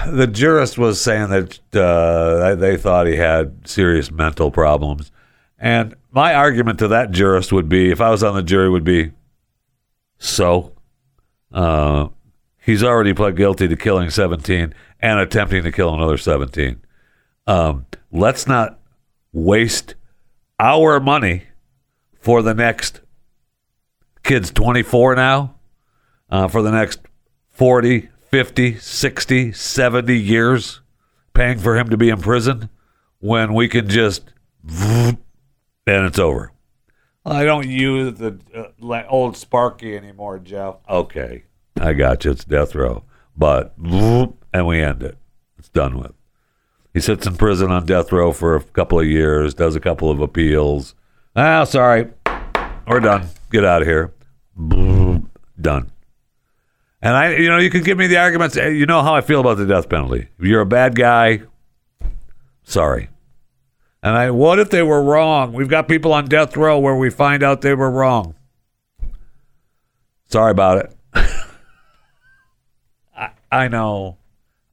The 0.08 0.28
jurist 0.28 0.78
was 0.78 1.00
saying 1.00 1.30
that 1.30 1.60
uh, 1.74 2.56
they 2.56 2.76
thought 2.76 3.08
he 3.08 3.16
had 3.16 3.68
serious 3.68 4.12
mental 4.12 4.52
problems, 4.52 5.12
and 5.58 5.96
my 6.12 6.34
argument 6.34 6.80
to 6.80 6.90
that 6.90 7.12
jurist 7.12 7.54
would 7.54 7.70
be, 7.70 7.90
if 7.90 8.02
I 8.02 8.10
was 8.10 8.22
on 8.22 8.36
the 8.36 8.44
jury, 8.44 8.70
would 8.70 8.84
be, 8.84 9.12
so, 10.18 10.74
uh, 11.54 12.10
he's 12.68 12.84
already 12.84 13.14
pled 13.14 13.38
guilty 13.38 13.68
to 13.68 13.76
killing 13.78 14.12
17 14.12 14.76
and 15.00 15.20
attempting 15.20 15.64
to 15.64 15.72
kill 15.72 15.96
another 15.96 16.18
17. 16.18 16.82
Um, 17.48 17.86
let's 18.12 18.46
not 18.46 18.80
waste 19.32 19.96
our 20.60 21.00
money 21.00 21.44
for 22.20 22.42
the 22.44 22.54
next 22.54 23.00
kid's 24.22 24.52
24 24.52 25.16
now, 25.16 25.56
uh, 26.30 26.50
for 26.50 26.62
the 26.62 26.72
next 26.72 27.00
40, 27.52 28.10
50, 28.30 28.76
60, 28.76 29.52
70 29.54 30.20
years 30.20 30.82
paying 31.34 31.60
for 31.60 31.78
him 31.78 31.90
to 31.90 31.96
be 31.96 32.10
in 32.10 32.20
prison 32.20 32.70
when 33.20 33.54
we 33.54 33.70
can 33.70 33.88
just 33.88 34.34
and 34.70 35.18
it's 35.86 36.20
over. 36.20 36.52
I 37.26 37.46
don't 37.46 37.68
use 37.68 38.18
the 38.18 38.40
uh, 38.54 39.04
old 39.08 39.38
Sparky 39.38 39.96
anymore, 39.96 40.40
Jeff. 40.40 40.76
Okay, 40.90 41.44
I 41.80 41.94
got 41.94 42.26
you. 42.26 42.32
It's 42.32 42.44
death 42.46 42.76
row, 42.76 43.04
but 43.36 43.74
and 43.78 44.68
we 44.68 44.82
end 44.82 45.04
it. 45.04 45.18
It's 45.58 45.70
done 45.70 45.98
with. 46.00 46.14
He 46.94 47.00
sits 47.00 47.28
in 47.28 47.36
prison 47.36 47.72
on 47.72 47.86
death 47.86 48.12
row 48.12 48.32
for 48.32 48.56
a 48.56 48.62
couple 48.62 49.00
of 49.00 49.06
years, 49.06 49.54
does 49.54 49.76
a 49.76 49.80
couple 49.80 50.10
of 50.10 50.20
appeals. 50.20 50.96
Ah, 51.36 51.64
sorry, 51.64 52.08
we're 52.88 53.00
done. 53.00 53.28
Get 53.52 53.64
out 53.64 53.82
of 53.82 53.88
here. 53.88 54.14
Done. 54.60 55.92
And 57.02 57.16
I, 57.16 57.36
you 57.36 57.48
know, 57.48 57.60
you 57.60 57.70
can 57.70 57.84
give 57.84 57.98
me 57.98 58.08
the 58.08 58.18
arguments. 58.18 58.56
You 58.56 58.88
know 58.88 59.04
how 59.04 59.14
I 59.14 59.22
feel 59.22 59.40
about 59.40 59.58
the 59.58 59.68
death 59.68 59.88
penalty. 59.88 60.30
If 60.40 60.46
you're 60.46 60.62
a 60.62 60.66
bad 60.66 60.96
guy, 60.96 61.42
sorry. 62.64 63.10
And 64.02 64.16
I, 64.16 64.32
what 64.32 64.58
if 64.58 64.72
they 64.72 64.82
were 64.82 65.04
wrong? 65.04 65.54
We've 65.54 65.68
got 65.68 65.88
people 65.88 66.14
on 66.14 66.26
death 66.26 66.58
row 66.58 66.80
where 66.80 66.96
we 66.96 67.10
find 67.10 67.44
out 67.44 67.62
they 67.62 67.76
were 67.76 67.92
wrong. 67.92 68.36
Sorry 70.26 70.52
about 70.52 70.80
it. 70.80 70.97
I, 73.52 73.68
know. 73.68 74.18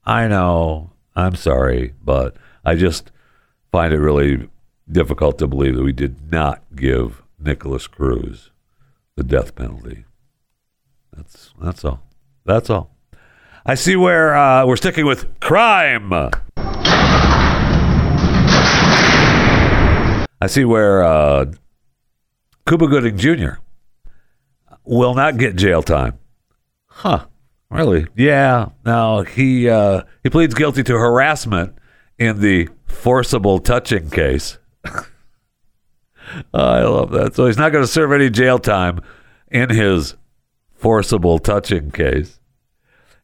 I 0.05 0.29
know. 0.29 0.93
I'm 1.17 1.37
sorry, 1.37 1.95
but 2.03 2.37
I 2.65 2.75
just 2.75 3.11
find 3.71 3.93
it 3.93 3.99
really 3.99 4.49
difficult 4.91 5.39
to 5.39 5.47
believe 5.47 5.77
that 5.77 5.83
we 5.83 5.93
did 5.93 6.31
not 6.31 6.63
give 6.75 7.23
Nikolas 7.39 7.87
Cruz 7.87 8.51
the 9.17 9.23
death 9.23 9.55
penalty. 9.55 10.05
That's 11.17 11.53
that's 11.61 11.85
all. 11.85 12.03
That's 12.45 12.69
all. 12.69 12.91
I 13.65 13.77
see 13.77 13.97
where 13.97 14.37
uh, 14.37 14.67
we're 14.67 14.77
sticking 14.77 15.07
with 15.07 15.41
crime. 15.41 16.13
I 20.41 20.47
see 20.47 20.65
where 20.65 21.03
uh, 21.03 21.47
Cuba 22.67 22.89
Gooding 22.89 23.17
Jr. 23.17 23.55
will 24.85 25.15
not 25.15 25.39
get 25.39 25.57
jail 25.57 25.83
time. 25.83 26.19
Huh. 26.87 27.27
Really? 27.75 28.07
Yeah. 28.17 28.69
No, 28.87 29.23
he 29.23 29.69
uh, 29.69 30.03
he 30.23 30.31
pleads 30.31 30.55
guilty 30.55 30.85
to 30.85 30.93
harassment 30.95 31.75
in 32.19 32.41
the 32.41 32.69
forcible 32.87 33.59
touching 33.59 34.11
case. 34.11 34.59
I 36.55 36.83
love 36.83 37.11
that. 37.11 37.35
So 37.35 37.47
he's 37.47 37.59
not 37.59 37.73
going 37.73 37.85
to 37.85 37.91
serve 37.91 38.13
any 38.13 38.31
jail 38.31 38.59
time 38.59 39.01
in 39.51 39.71
his 39.71 40.15
forcible 40.75 41.39
touching 41.39 41.91
case. 41.91 42.39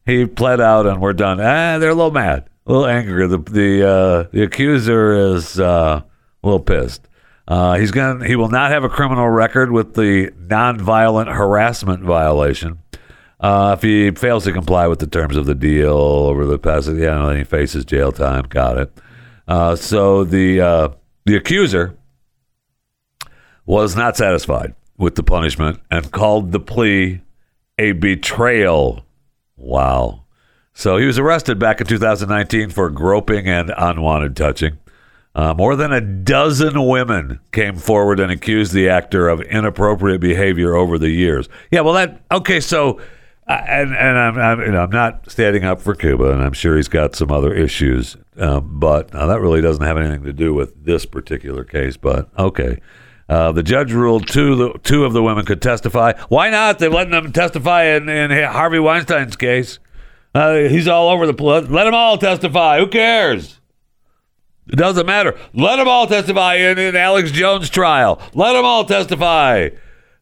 He 0.05 0.25
pled 0.25 0.59
out, 0.59 0.85
and 0.85 1.01
we're 1.01 1.13
done. 1.13 1.39
Ah, 1.39 1.77
they're 1.77 1.91
a 1.91 1.95
little 1.95 2.11
mad, 2.11 2.49
a 2.65 2.71
little 2.71 2.87
angry. 2.87 3.27
The 3.27 3.37
the 3.37 3.87
uh, 3.87 4.23
the 4.31 4.43
accuser 4.43 5.13
is 5.13 5.59
uh, 5.59 6.01
a 6.43 6.47
little 6.47 6.59
pissed. 6.59 7.07
Uh, 7.47 7.77
he's 7.77 7.91
going. 7.91 8.21
He 8.21 8.35
will 8.35 8.49
not 8.49 8.71
have 8.71 8.83
a 8.83 8.89
criminal 8.89 9.29
record 9.29 9.71
with 9.71 9.93
the 9.93 10.31
nonviolent 10.31 11.33
harassment 11.33 12.03
violation. 12.03 12.79
Uh, 13.41 13.75
if 13.75 13.81
he 13.81 14.11
fails 14.11 14.43
to 14.43 14.53
comply 14.53 14.87
with 14.87 14.99
the 14.99 15.07
terms 15.07 15.35
of 15.35 15.45
the 15.45 15.55
deal 15.55 15.97
over 15.97 16.45
the 16.45 16.59
past, 16.59 16.87
yeah, 16.87 17.25
then 17.25 17.37
he 17.37 17.43
faces 17.43 17.83
jail 17.83 18.11
time. 18.11 18.43
Got 18.43 18.77
it. 18.77 18.97
Uh, 19.47 19.75
so 19.75 20.23
the 20.23 20.61
uh, 20.61 20.89
the 21.25 21.35
accuser 21.35 21.97
was 23.65 23.95
not 23.95 24.15
satisfied 24.15 24.75
with 24.97 25.15
the 25.15 25.23
punishment 25.23 25.79
and 25.89 26.11
called 26.11 26.51
the 26.51 26.59
plea 26.59 27.21
a 27.79 27.93
betrayal. 27.93 29.03
Wow. 29.57 30.25
So 30.73 30.97
he 30.97 31.05
was 31.05 31.19
arrested 31.19 31.59
back 31.59 31.81
in 31.81 31.87
2019 31.87 32.69
for 32.69 32.89
groping 32.89 33.47
and 33.47 33.73
unwanted 33.75 34.35
touching. 34.35 34.77
Uh, 35.33 35.53
more 35.53 35.75
than 35.75 35.93
a 35.93 36.01
dozen 36.01 36.87
women 36.87 37.39
came 37.51 37.75
forward 37.75 38.19
and 38.19 38.31
accused 38.31 38.73
the 38.73 38.89
actor 38.89 39.29
of 39.29 39.41
inappropriate 39.41 40.19
behavior 40.19 40.75
over 40.75 40.97
the 40.97 41.09
years. 41.09 41.47
Yeah, 41.71 41.81
well, 41.81 41.93
that 41.93 42.21
okay. 42.31 42.59
So, 42.59 42.99
and 43.47 43.95
and 43.95 44.17
I'm 44.17 44.37
I'm, 44.37 44.61
you 44.61 44.71
know, 44.71 44.83
I'm 44.83 44.91
not 44.91 45.29
standing 45.29 45.63
up 45.63 45.81
for 45.81 45.95
Cuba, 45.95 46.31
and 46.31 46.41
I'm 46.41 46.53
sure 46.53 46.75
he's 46.75 46.87
got 46.87 47.15
some 47.15 47.31
other 47.31 47.53
issues, 47.53 48.17
um, 48.37 48.79
but 48.79 49.13
uh, 49.13 49.27
that 49.27 49.41
really 49.41 49.61
doesn't 49.61 49.83
have 49.83 49.97
anything 49.97 50.23
to 50.23 50.33
do 50.33 50.53
with 50.53 50.85
this 50.85 51.05
particular 51.05 51.63
case. 51.63 51.97
But 51.97 52.29
okay. 52.37 52.79
Uh, 53.29 53.49
the 53.53 53.63
judge 53.63 53.93
ruled 53.93 54.27
two 54.27 54.55
the, 54.57 54.79
two 54.83 55.05
of 55.05 55.13
the 55.13 55.23
women 55.23 55.45
could 55.45 55.61
testify. 55.61 56.11
Why 56.27 56.49
not? 56.49 56.79
They're 56.79 56.89
letting 56.89 57.11
them 57.11 57.31
testify 57.31 57.83
in, 57.83 58.09
in 58.09 58.29
Harvey 58.29 58.79
Weinstein's 58.79 59.37
case. 59.37 59.79
Uh, 60.35 60.55
he's 60.55 60.87
all 60.87 61.07
over 61.07 61.25
the 61.25 61.33
place. 61.33 61.69
Let 61.69 61.85
them 61.85 61.93
all 61.93 62.17
testify. 62.17 62.79
Who 62.79 62.87
cares? 62.87 63.61
It 64.67 64.75
doesn't 64.75 65.05
matter. 65.05 65.37
Let 65.53 65.77
them 65.77 65.87
all 65.87 66.07
testify 66.07 66.55
in, 66.55 66.77
in 66.77 66.95
Alex 66.95 67.31
Jones' 67.31 67.69
trial. 67.69 68.21
Let 68.33 68.53
them 68.53 68.65
all 68.65 68.85
testify. 68.85 69.69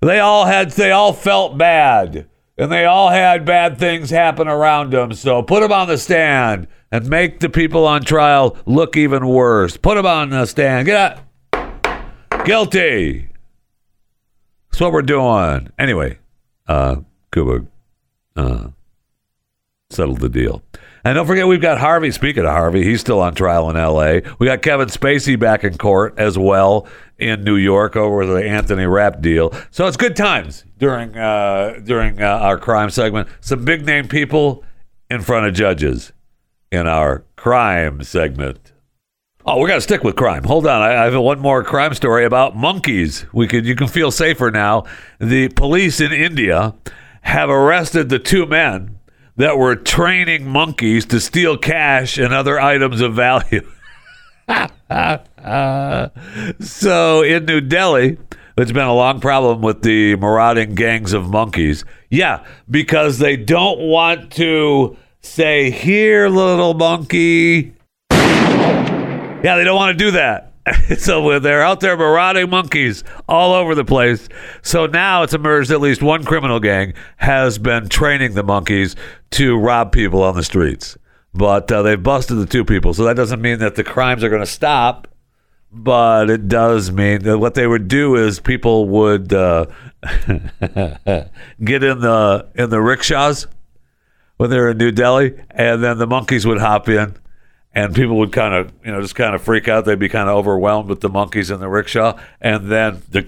They 0.02 0.20
all 0.20 0.46
had, 0.46 0.72
they 0.72 0.92
all 0.92 1.14
felt 1.14 1.58
bad, 1.58 2.28
and 2.60 2.70
they 2.70 2.84
all 2.84 3.10
had 3.10 3.46
bad 3.46 3.80
things 3.80 4.10
happen 4.10 4.48
around 4.48 4.92
them. 4.92 5.14
So 5.14 5.42
put 5.42 5.62
them 5.62 5.72
on 5.72 5.88
the 5.88 5.98
stand 5.98 6.68
and 6.92 7.10
make 7.10 7.40
the 7.40 7.50
people 7.50 7.88
on 7.88 8.04
trial 8.04 8.58
look 8.66 8.98
even 8.98 9.26
worse. 9.26 9.78
Put 9.78 9.96
them 9.96 10.06
on 10.06 10.30
the 10.30 10.46
stand. 10.46 10.86
Get 10.86 11.24
out. 11.54 12.46
Guilty. 12.46 13.30
That's 14.70 14.82
what 14.82 14.92
we're 14.92 15.02
doing. 15.04 15.72
Anyway, 15.80 16.20
uh, 16.68 16.98
Cuba 17.32 17.66
uh, 18.36 18.69
settled 20.00 20.22
the 20.22 20.30
deal. 20.30 20.64
And 21.04 21.16
don't 21.16 21.28
forget, 21.28 21.46
we've 21.46 21.62
got 21.62 21.78
Harvey. 21.78 22.12
Speaking 22.12 22.44
of 22.44 22.52
Harvey, 22.52 22.84
he's 22.84 23.02
still 23.02 23.20
on 23.20 23.36
trial 23.36 23.70
in 23.70 23.76
L.A. 23.76 24.22
We 24.40 24.48
got 24.48 24.62
Kevin 24.62 24.88
Spacey 24.88 25.38
back 25.38 25.66
in 25.66 25.78
court 25.78 26.14
as 26.18 26.38
well 26.38 26.88
in 27.18 27.44
New 27.44 27.58
York 27.58 27.98
over 27.98 28.26
the 28.26 28.48
Anthony 28.48 28.86
Rapp 28.86 29.22
deal. 29.22 29.54
So 29.72 29.88
it's 29.88 29.98
good 29.98 30.16
times 30.16 30.64
during 30.78 31.18
uh, 31.18 31.82
during 31.84 32.22
uh, 32.22 32.28
our 32.28 32.58
crime 32.58 32.90
segment. 32.90 33.28
Some 33.42 33.66
big 33.66 33.86
name 33.86 34.08
people 34.08 34.64
in 35.10 35.22
front 35.22 35.48
of 35.48 35.54
judges 35.54 36.14
in 36.72 36.88
our 36.88 37.26
crime 37.36 38.04
segment. 38.04 38.72
Oh, 39.46 39.60
we're 39.60 39.68
gonna 39.68 39.82
stick 39.82 40.04
with 40.04 40.16
crime. 40.16 40.44
Hold 40.44 40.66
on, 40.68 40.82
I, 40.82 41.02
I 41.02 41.06
have 41.06 41.22
one 41.22 41.40
more 41.40 41.64
crime 41.64 41.94
story 41.94 42.24
about 42.24 42.56
monkeys. 42.56 43.26
We 43.34 43.48
could 43.48 43.66
you 43.66 43.76
can 43.76 43.88
feel 43.88 44.12
safer 44.12 44.50
now. 44.50 44.86
The 45.20 45.50
police 45.50 46.00
in 46.00 46.14
India 46.14 46.76
have 47.22 47.50
arrested 47.50 48.10
the 48.10 48.20
two 48.20 48.46
men 48.46 48.99
that 49.40 49.58
were 49.58 49.76
training 49.76 50.46
monkeys 50.46 51.06
to 51.06 51.20
steal 51.20 51.58
cash 51.58 52.18
and 52.18 52.34
other 52.34 52.60
items 52.60 53.00
of 53.00 53.16
value. 53.16 53.66
so 56.60 57.22
in 57.22 57.46
New 57.46 57.62
Delhi, 57.62 58.18
it's 58.58 58.74
been 58.74 58.88
a 58.88 58.94
long 58.94 59.22
problem 59.22 59.62
with 59.62 59.82
the 59.82 60.18
marauding 60.18 60.76
gangs 60.76 61.14
of 61.14 61.30
monkeys. 61.30 61.86
Yeah, 62.10 62.46
because 62.70 63.20
they 63.20 63.38
don't 63.38 63.80
want 63.80 64.34
to 64.34 64.98
say, 65.22 65.72
Here, 65.72 66.28
little 66.28 66.74
monkey. 66.74 67.74
Yeah, 68.12 69.56
they 69.56 69.64
don't 69.64 69.78
want 69.78 69.98
to 69.98 70.06
do 70.06 70.12
that. 70.12 70.49
so 70.98 71.40
they're 71.40 71.62
out 71.62 71.80
there 71.80 71.96
marauding 71.98 72.50
monkeys 72.50 73.04
all 73.28 73.54
over 73.54 73.76
the 73.76 73.86
place. 73.86 74.28
So 74.62 74.86
now 74.86 75.24
it's 75.24 75.34
emerged 75.34 75.72
at 75.72 75.82
least 75.82 76.02
one 76.02 76.24
criminal 76.24 76.60
gang 76.60 76.94
has 77.18 77.58
been 77.58 77.90
training 77.90 78.34
the 78.34 78.44
monkeys 78.44 78.96
to 79.32 79.58
rob 79.58 79.92
people 79.92 80.22
on 80.24 80.36
the 80.36 80.44
streets. 80.44 80.98
But 81.34 81.72
uh, 81.72 81.82
they've 81.84 82.02
busted 82.02 82.38
the 82.38 82.46
two 82.46 82.66
people. 82.66 82.94
So 82.94 83.04
that 83.06 83.16
doesn't 83.16 83.42
mean 83.42 83.60
that 83.60 83.76
the 83.76 83.84
crimes 83.84 84.24
are 84.24 84.30
going 84.30 84.42
to 84.42 84.48
stop. 84.48 85.08
but 85.72 86.30
it 86.30 86.48
does 86.48 86.92
mean 86.92 87.22
that 87.24 87.38
what 87.38 87.54
they 87.54 87.68
would 87.68 87.88
do 87.88 88.16
is 88.16 88.40
people 88.40 88.88
would 88.88 89.32
uh, 89.32 89.66
get 91.64 91.84
in 91.84 92.00
the 92.00 92.48
in 92.56 92.70
the 92.70 92.82
rickshaws 92.82 93.48
when 94.38 94.50
they're 94.50 94.70
in 94.70 94.78
New 94.78 94.92
Delhi, 94.92 95.34
and 95.52 95.84
then 95.84 95.98
the 95.98 96.08
monkeys 96.08 96.48
would 96.48 96.60
hop 96.60 96.88
in, 96.90 97.16
and 97.74 97.96
people 97.96 98.18
would 98.18 98.32
kind 98.32 98.54
of 98.54 98.72
you 98.84 98.92
know 98.92 99.02
just 99.02 99.16
kind 99.16 99.36
of 99.36 99.42
freak 99.42 99.68
out. 99.68 99.86
They'd 99.86 100.00
be 100.00 100.10
kind 100.10 100.30
of 100.30 100.36
overwhelmed 100.36 100.90
with 100.90 101.02
the 101.02 101.10
monkeys 101.10 101.52
in 101.52 101.60
the 101.60 101.70
rickshaw, 101.70 102.20
and 102.42 102.72
then 102.72 103.02
the 103.10 103.28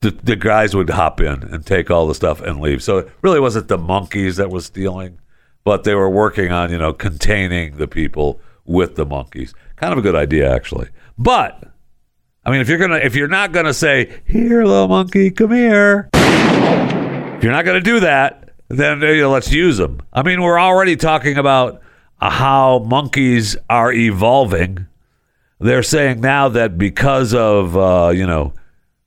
the, 0.00 0.10
the 0.10 0.36
guys 0.36 0.74
would 0.74 0.90
hop 0.90 1.20
in 1.20 1.42
and 1.42 1.64
take 1.64 1.90
all 1.90 2.06
the 2.06 2.14
stuff 2.14 2.40
and 2.40 2.60
leave. 2.60 2.82
So 2.82 2.98
it 2.98 3.10
really 3.22 3.40
wasn't 3.40 3.68
the 3.68 3.78
monkeys 3.78 4.36
that 4.36 4.50
was 4.50 4.66
stealing, 4.66 5.18
but 5.62 5.84
they 5.84 5.94
were 5.94 6.08
working 6.08 6.50
on, 6.50 6.70
you 6.70 6.78
know, 6.78 6.94
containing 6.94 7.76
the 7.76 7.86
people 7.86 8.40
with 8.64 8.96
the 8.96 9.04
monkeys. 9.04 9.52
Kind 9.76 9.92
of 9.92 9.98
a 9.98 10.02
good 10.02 10.14
idea, 10.14 10.52
actually. 10.52 10.88
But 11.18 11.62
I 12.44 12.50
mean, 12.50 12.60
if 12.60 12.68
you're 12.68 12.78
gonna, 12.78 12.96
if 12.96 13.14
you're 13.14 13.28
not 13.28 13.52
gonna 13.52 13.74
say, 13.74 14.20
"Here, 14.24 14.64
little 14.64 14.88
monkey, 14.88 15.30
come 15.30 15.52
here," 15.52 16.08
if 16.14 17.44
you're 17.44 17.52
not 17.52 17.64
gonna 17.64 17.80
do 17.80 18.00
that, 18.00 18.50
then 18.68 19.02
you 19.02 19.22
know, 19.22 19.30
let's 19.30 19.52
use 19.52 19.76
them. 19.76 20.00
I 20.12 20.22
mean, 20.22 20.40
we're 20.40 20.58
already 20.58 20.96
talking 20.96 21.36
about 21.36 21.82
how 22.20 22.80
monkeys 22.80 23.56
are 23.68 23.92
evolving. 23.92 24.86
They're 25.58 25.82
saying 25.82 26.20
now 26.20 26.48
that 26.48 26.78
because 26.78 27.34
of 27.34 27.76
uh, 27.76 28.12
you 28.14 28.26
know 28.26 28.52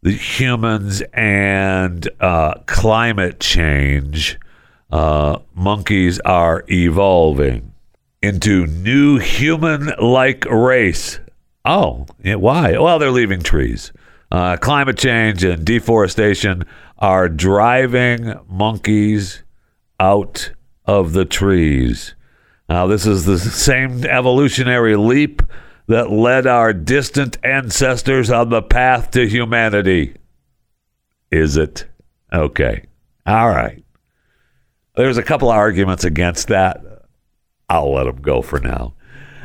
the 0.02 0.12
humans 0.12 1.02
and 1.14 2.10
uh, 2.20 2.56
climate 2.66 3.40
change, 3.40 4.40
uh, 4.92 5.40
monkeys 5.56 6.20
are 6.22 6.64
evolving 6.70 7.74
into 8.22 8.66
new 8.68 9.20
human-like 9.20 10.46
race. 10.46 11.20
Oh, 11.66 12.06
yeah, 12.24 12.36
why? 12.36 12.78
Well, 12.78 13.00
they're 13.00 13.12
leaving 13.12 13.42
trees. 13.42 13.92
Uh, 14.32 14.58
climate 14.58 14.98
change 14.98 15.44
and 15.44 15.66
deforestation 15.66 16.64
are 16.98 17.30
driving 17.30 18.34
monkeys 18.50 19.44
out 20.00 20.52
of 20.86 21.14
the 21.14 21.26
trees. 21.26 22.16
Now, 22.70 22.88
this 22.88 23.06
is 23.06 23.26
the 23.26 23.38
same 23.40 24.06
evolutionary 24.06 24.96
leap 24.96 25.42
that 25.88 26.12
led 26.12 26.48
our 26.48 26.74
distant 26.74 27.38
ancestors 27.44 28.30
on 28.30 28.50
the 28.50 28.62
path 28.62 29.12
to 29.12 29.28
humanity. 29.28 30.16
Is 31.30 31.58
it? 31.58 31.86
Okay. 32.32 32.86
All 33.26 33.50
right. 33.50 33.84
There's 34.96 35.18
a 35.18 35.24
couple 35.24 35.50
of 35.50 35.58
arguments 35.58 36.04
against 36.04 36.48
that. 36.50 36.82
I'll 37.70 37.94
let 37.94 38.06
them 38.06 38.22
go 38.22 38.42
for 38.42 38.60
now. 38.60 38.94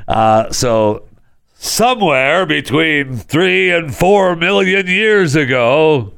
Uh, 0.06 0.50
so, 0.52 1.08
somewhere 1.54 2.46
between 2.46 3.16
three 3.16 3.70
and 3.70 3.94
four 3.94 4.36
million 4.36 4.86
years 4.86 5.34
ago, 5.34 6.14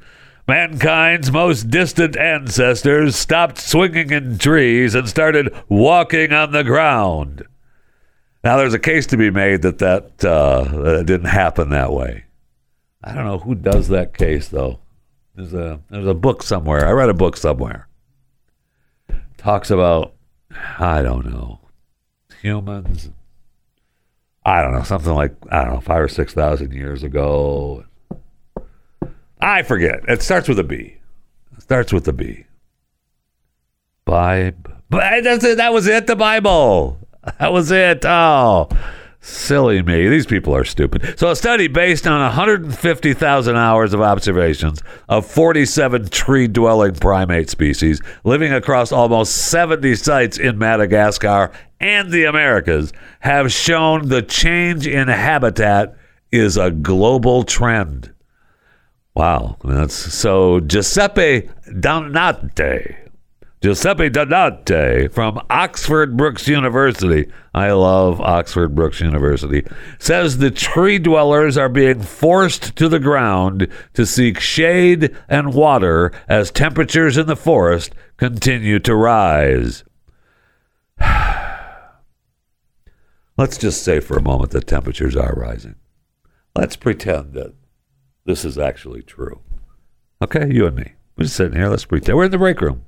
mankind's 0.50 1.30
most 1.30 1.70
distant 1.70 2.16
ancestors 2.16 3.14
stopped 3.14 3.56
swinging 3.56 4.10
in 4.10 4.36
trees 4.36 4.96
and 4.96 5.08
started 5.08 5.54
walking 5.68 6.32
on 6.32 6.50
the 6.50 6.64
ground. 6.64 7.46
Now, 8.42 8.56
there's 8.56 8.74
a 8.74 8.80
case 8.80 9.06
to 9.06 9.16
be 9.16 9.30
made 9.30 9.62
that 9.62 9.78
that, 9.78 10.24
uh, 10.24 10.64
that 10.64 11.06
didn't 11.06 11.28
happen 11.28 11.68
that 11.68 11.92
way. 11.92 12.24
I 13.04 13.14
don't 13.14 13.26
know 13.26 13.38
who 13.38 13.54
does 13.54 13.86
that 13.88 14.18
case 14.18 14.48
though. 14.48 14.80
There's 15.36 15.54
a 15.54 15.80
there's 15.88 16.08
a 16.08 16.14
book 16.14 16.42
somewhere. 16.42 16.86
I 16.86 16.90
read 16.90 17.08
a 17.08 17.14
book 17.14 17.36
somewhere. 17.36 17.86
Talks 19.38 19.70
about 19.70 20.14
I 20.78 21.00
don't 21.00 21.26
know 21.26 21.60
humans. 22.42 23.10
I 24.44 24.62
don't 24.62 24.72
know 24.72 24.82
something 24.82 25.14
like 25.14 25.36
I 25.50 25.64
don't 25.64 25.74
know 25.74 25.80
five 25.80 26.02
or 26.02 26.08
six 26.08 26.34
thousand 26.34 26.72
years 26.72 27.04
ago. 27.04 27.84
I 29.42 29.62
forget. 29.62 30.00
It 30.08 30.22
starts 30.22 30.48
with 30.48 30.58
a 30.58 30.64
B. 30.64 30.96
It 31.56 31.62
starts 31.62 31.92
with 31.92 32.06
a 32.08 32.12
B. 32.12 32.44
Bible. 34.04 34.72
But 34.88 35.22
that's 35.22 35.44
it. 35.44 35.58
That 35.58 35.72
was 35.72 35.86
it. 35.86 36.06
The 36.06 36.16
Bible. 36.16 36.98
That 37.38 37.52
was 37.52 37.70
it. 37.70 38.04
Oh, 38.04 38.68
silly 39.20 39.82
me. 39.82 40.08
These 40.08 40.26
people 40.26 40.54
are 40.56 40.64
stupid. 40.64 41.18
So, 41.18 41.30
a 41.30 41.36
study 41.36 41.68
based 41.68 42.06
on 42.06 42.20
150,000 42.20 43.56
hours 43.56 43.92
of 43.92 44.00
observations 44.00 44.82
of 45.08 45.26
47 45.26 46.08
tree 46.08 46.48
dwelling 46.48 46.94
primate 46.94 47.50
species 47.50 48.00
living 48.24 48.52
across 48.52 48.90
almost 48.90 49.36
70 49.36 49.94
sites 49.96 50.38
in 50.38 50.58
Madagascar 50.58 51.52
and 51.78 52.10
the 52.10 52.24
Americas 52.24 52.92
have 53.20 53.52
shown 53.52 54.08
the 54.08 54.22
change 54.22 54.86
in 54.86 55.08
habitat 55.08 55.94
is 56.32 56.56
a 56.56 56.70
global 56.70 57.42
trend. 57.42 58.12
Wow. 59.20 59.58
That's 59.62 59.92
so 59.94 60.60
Giuseppe 60.60 61.50
Donati 61.78 62.96
Giuseppe 63.60 64.08
Donati 64.08 65.08
from 65.08 65.38
Oxford 65.50 66.16
Brookes 66.16 66.48
University. 66.48 67.30
I 67.52 67.72
love 67.72 68.18
Oxford 68.22 68.74
Brookes 68.74 69.02
University. 69.02 69.66
Says 69.98 70.38
the 70.38 70.50
tree 70.50 70.98
dwellers 70.98 71.58
are 71.58 71.68
being 71.68 72.00
forced 72.00 72.74
to 72.76 72.88
the 72.88 72.98
ground 72.98 73.68
to 73.92 74.06
seek 74.06 74.40
shade 74.40 75.14
and 75.28 75.52
water 75.52 76.12
as 76.26 76.50
temperatures 76.50 77.18
in 77.18 77.26
the 77.26 77.36
forest 77.36 77.94
continue 78.16 78.78
to 78.78 78.94
rise. 78.94 79.84
Let's 83.36 83.58
just 83.58 83.82
say 83.82 84.00
for 84.00 84.16
a 84.16 84.22
moment 84.22 84.52
that 84.52 84.66
temperatures 84.66 85.14
are 85.14 85.34
rising. 85.34 85.74
Let's 86.56 86.76
pretend 86.76 87.34
that 87.34 87.59
this 88.24 88.44
is 88.44 88.58
actually 88.58 89.02
true. 89.02 89.40
Okay, 90.22 90.52
you 90.52 90.66
and 90.66 90.76
me. 90.76 90.92
We're 91.16 91.24
just 91.24 91.36
sitting 91.36 91.58
here. 91.58 91.68
Let's 91.68 91.84
pretend. 91.84 92.16
We're 92.16 92.24
in 92.24 92.30
the 92.30 92.38
break 92.38 92.60
room. 92.60 92.84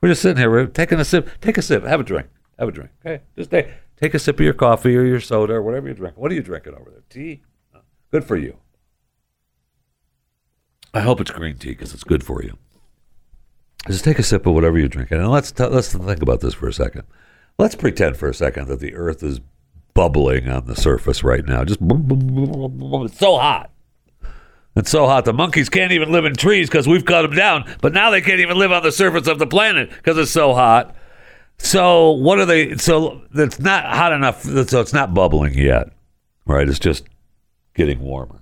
We're 0.00 0.10
just 0.10 0.22
sitting 0.22 0.38
here. 0.38 0.50
We're 0.50 0.66
taking 0.66 0.98
a 0.98 1.04
sip. 1.04 1.28
Take 1.40 1.58
a 1.58 1.62
sip. 1.62 1.84
Have 1.84 2.00
a 2.00 2.04
drink. 2.04 2.28
Have 2.58 2.68
a 2.68 2.72
drink. 2.72 2.90
Okay. 3.04 3.22
Just 3.36 3.50
take, 3.50 3.68
take 3.96 4.14
a 4.14 4.18
sip 4.18 4.36
of 4.36 4.44
your 4.44 4.54
coffee 4.54 4.96
or 4.96 5.04
your 5.04 5.20
soda 5.20 5.54
or 5.54 5.62
whatever 5.62 5.88
you 5.88 5.94
drink. 5.94 6.16
What 6.16 6.30
are 6.30 6.34
you 6.34 6.42
drinking 6.42 6.74
over 6.74 6.90
there? 6.90 7.02
Tea? 7.08 7.42
Good 8.10 8.24
for 8.24 8.36
you. 8.36 8.56
I 10.92 11.00
hope 11.00 11.20
it's 11.20 11.30
green 11.30 11.56
tea 11.56 11.70
because 11.70 11.94
it's 11.94 12.04
good 12.04 12.24
for 12.24 12.42
you. 12.42 12.58
Just 13.86 14.04
take 14.04 14.18
a 14.18 14.22
sip 14.22 14.46
of 14.46 14.54
whatever 14.54 14.78
you're 14.78 14.88
drinking, 14.88 15.18
and 15.18 15.30
let's 15.30 15.52
t- 15.52 15.64
let's 15.64 15.94
think 15.94 16.22
about 16.22 16.40
this 16.40 16.52
for 16.54 16.68
a 16.68 16.72
second. 16.72 17.04
Let's 17.58 17.74
pretend 17.74 18.16
for 18.16 18.28
a 18.28 18.34
second 18.34 18.68
that 18.68 18.80
the 18.80 18.94
Earth 18.94 19.22
is 19.22 19.40
bubbling 19.94 20.48
on 20.48 20.66
the 20.66 20.76
surface 20.76 21.22
right 21.22 21.46
now. 21.46 21.64
Just 21.64 21.80
it's 21.82 23.18
so 23.18 23.38
hot. 23.38 23.70
It's 24.76 24.90
so 24.90 25.06
hot. 25.06 25.24
The 25.24 25.32
monkeys 25.32 25.68
can't 25.68 25.92
even 25.92 26.12
live 26.12 26.24
in 26.24 26.34
trees 26.34 26.68
because 26.68 26.86
we've 26.86 27.04
cut 27.04 27.22
them 27.22 27.32
down. 27.32 27.64
But 27.80 27.92
now 27.92 28.10
they 28.10 28.20
can't 28.20 28.40
even 28.40 28.58
live 28.58 28.72
on 28.72 28.82
the 28.82 28.92
surface 28.92 29.26
of 29.26 29.38
the 29.38 29.46
planet 29.46 29.90
because 29.90 30.16
it's 30.16 30.30
so 30.30 30.54
hot. 30.54 30.94
So 31.58 32.12
what 32.12 32.38
are 32.38 32.46
they? 32.46 32.76
So 32.76 33.22
it's 33.34 33.58
not 33.58 33.84
hot 33.84 34.12
enough. 34.12 34.42
So 34.42 34.80
it's 34.80 34.92
not 34.92 35.12
bubbling 35.12 35.54
yet, 35.54 35.92
right? 36.46 36.68
It's 36.68 36.78
just 36.78 37.04
getting 37.74 38.00
warmer. 38.00 38.40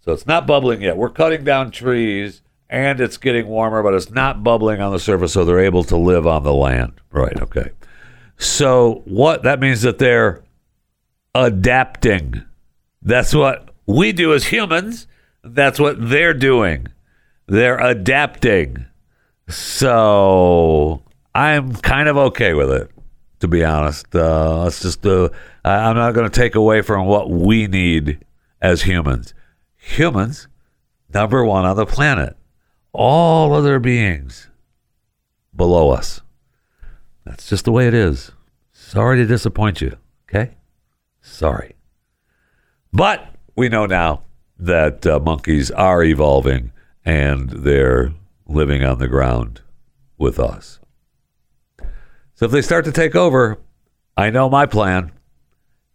So 0.00 0.12
it's 0.12 0.26
not 0.26 0.46
bubbling 0.46 0.82
yet. 0.82 0.96
We're 0.96 1.10
cutting 1.10 1.44
down 1.44 1.70
trees 1.70 2.42
and 2.68 3.00
it's 3.00 3.16
getting 3.16 3.46
warmer, 3.46 3.82
but 3.82 3.94
it's 3.94 4.10
not 4.10 4.42
bubbling 4.42 4.80
on 4.80 4.92
the 4.92 4.98
surface, 4.98 5.32
so 5.32 5.44
they're 5.44 5.60
able 5.60 5.84
to 5.84 5.96
live 5.96 6.26
on 6.26 6.42
the 6.42 6.52
land. 6.52 6.92
Right? 7.10 7.40
Okay. 7.40 7.70
So 8.36 9.02
what 9.04 9.44
that 9.44 9.60
means 9.60 9.82
that 9.82 9.98
they're 9.98 10.42
adapting. 11.34 12.44
That's 13.02 13.34
what 13.34 13.70
we 13.86 14.12
do 14.12 14.34
as 14.34 14.46
humans 14.46 15.06
that's 15.42 15.78
what 15.78 15.96
they're 15.98 16.34
doing. 16.34 16.88
They're 17.46 17.78
adapting. 17.78 18.86
So 19.48 21.02
I'm 21.34 21.74
kind 21.74 22.08
of 22.08 22.16
okay 22.16 22.54
with 22.54 22.70
it, 22.70 22.90
to 23.40 23.48
be 23.48 23.64
honest. 23.64 24.14
Uh, 24.14 24.64
let's 24.64 24.80
just, 24.80 25.04
uh, 25.06 25.30
I'm 25.64 25.96
not 25.96 26.12
going 26.12 26.28
to 26.28 26.40
take 26.40 26.54
away 26.54 26.82
from 26.82 27.06
what 27.06 27.30
we 27.30 27.66
need 27.66 28.24
as 28.60 28.82
humans. 28.82 29.34
Humans, 29.76 30.48
number 31.12 31.44
one 31.44 31.64
on 31.64 31.76
the 31.76 31.86
planet. 31.86 32.36
All 32.92 33.54
other 33.54 33.78
beings 33.78 34.48
below 35.54 35.90
us. 35.90 36.20
That's 37.24 37.48
just 37.48 37.64
the 37.64 37.72
way 37.72 37.86
it 37.86 37.94
is. 37.94 38.32
Sorry 38.72 39.18
to 39.18 39.26
disappoint 39.26 39.80
you. 39.80 39.96
Okay? 40.28 40.56
Sorry. 41.20 41.76
But 42.92 43.34
we 43.54 43.68
know 43.68 43.86
now 43.86 44.22
that 44.58 45.06
uh, 45.06 45.20
monkeys 45.20 45.70
are 45.70 46.02
evolving 46.02 46.72
and 47.04 47.50
they're 47.50 48.12
living 48.46 48.84
on 48.84 48.98
the 48.98 49.08
ground 49.08 49.60
with 50.16 50.38
us. 50.38 50.80
So 52.34 52.46
if 52.46 52.50
they 52.50 52.62
start 52.62 52.84
to 52.84 52.92
take 52.92 53.14
over, 53.14 53.58
I 54.16 54.30
know 54.30 54.48
my 54.48 54.66
plan. 54.66 55.12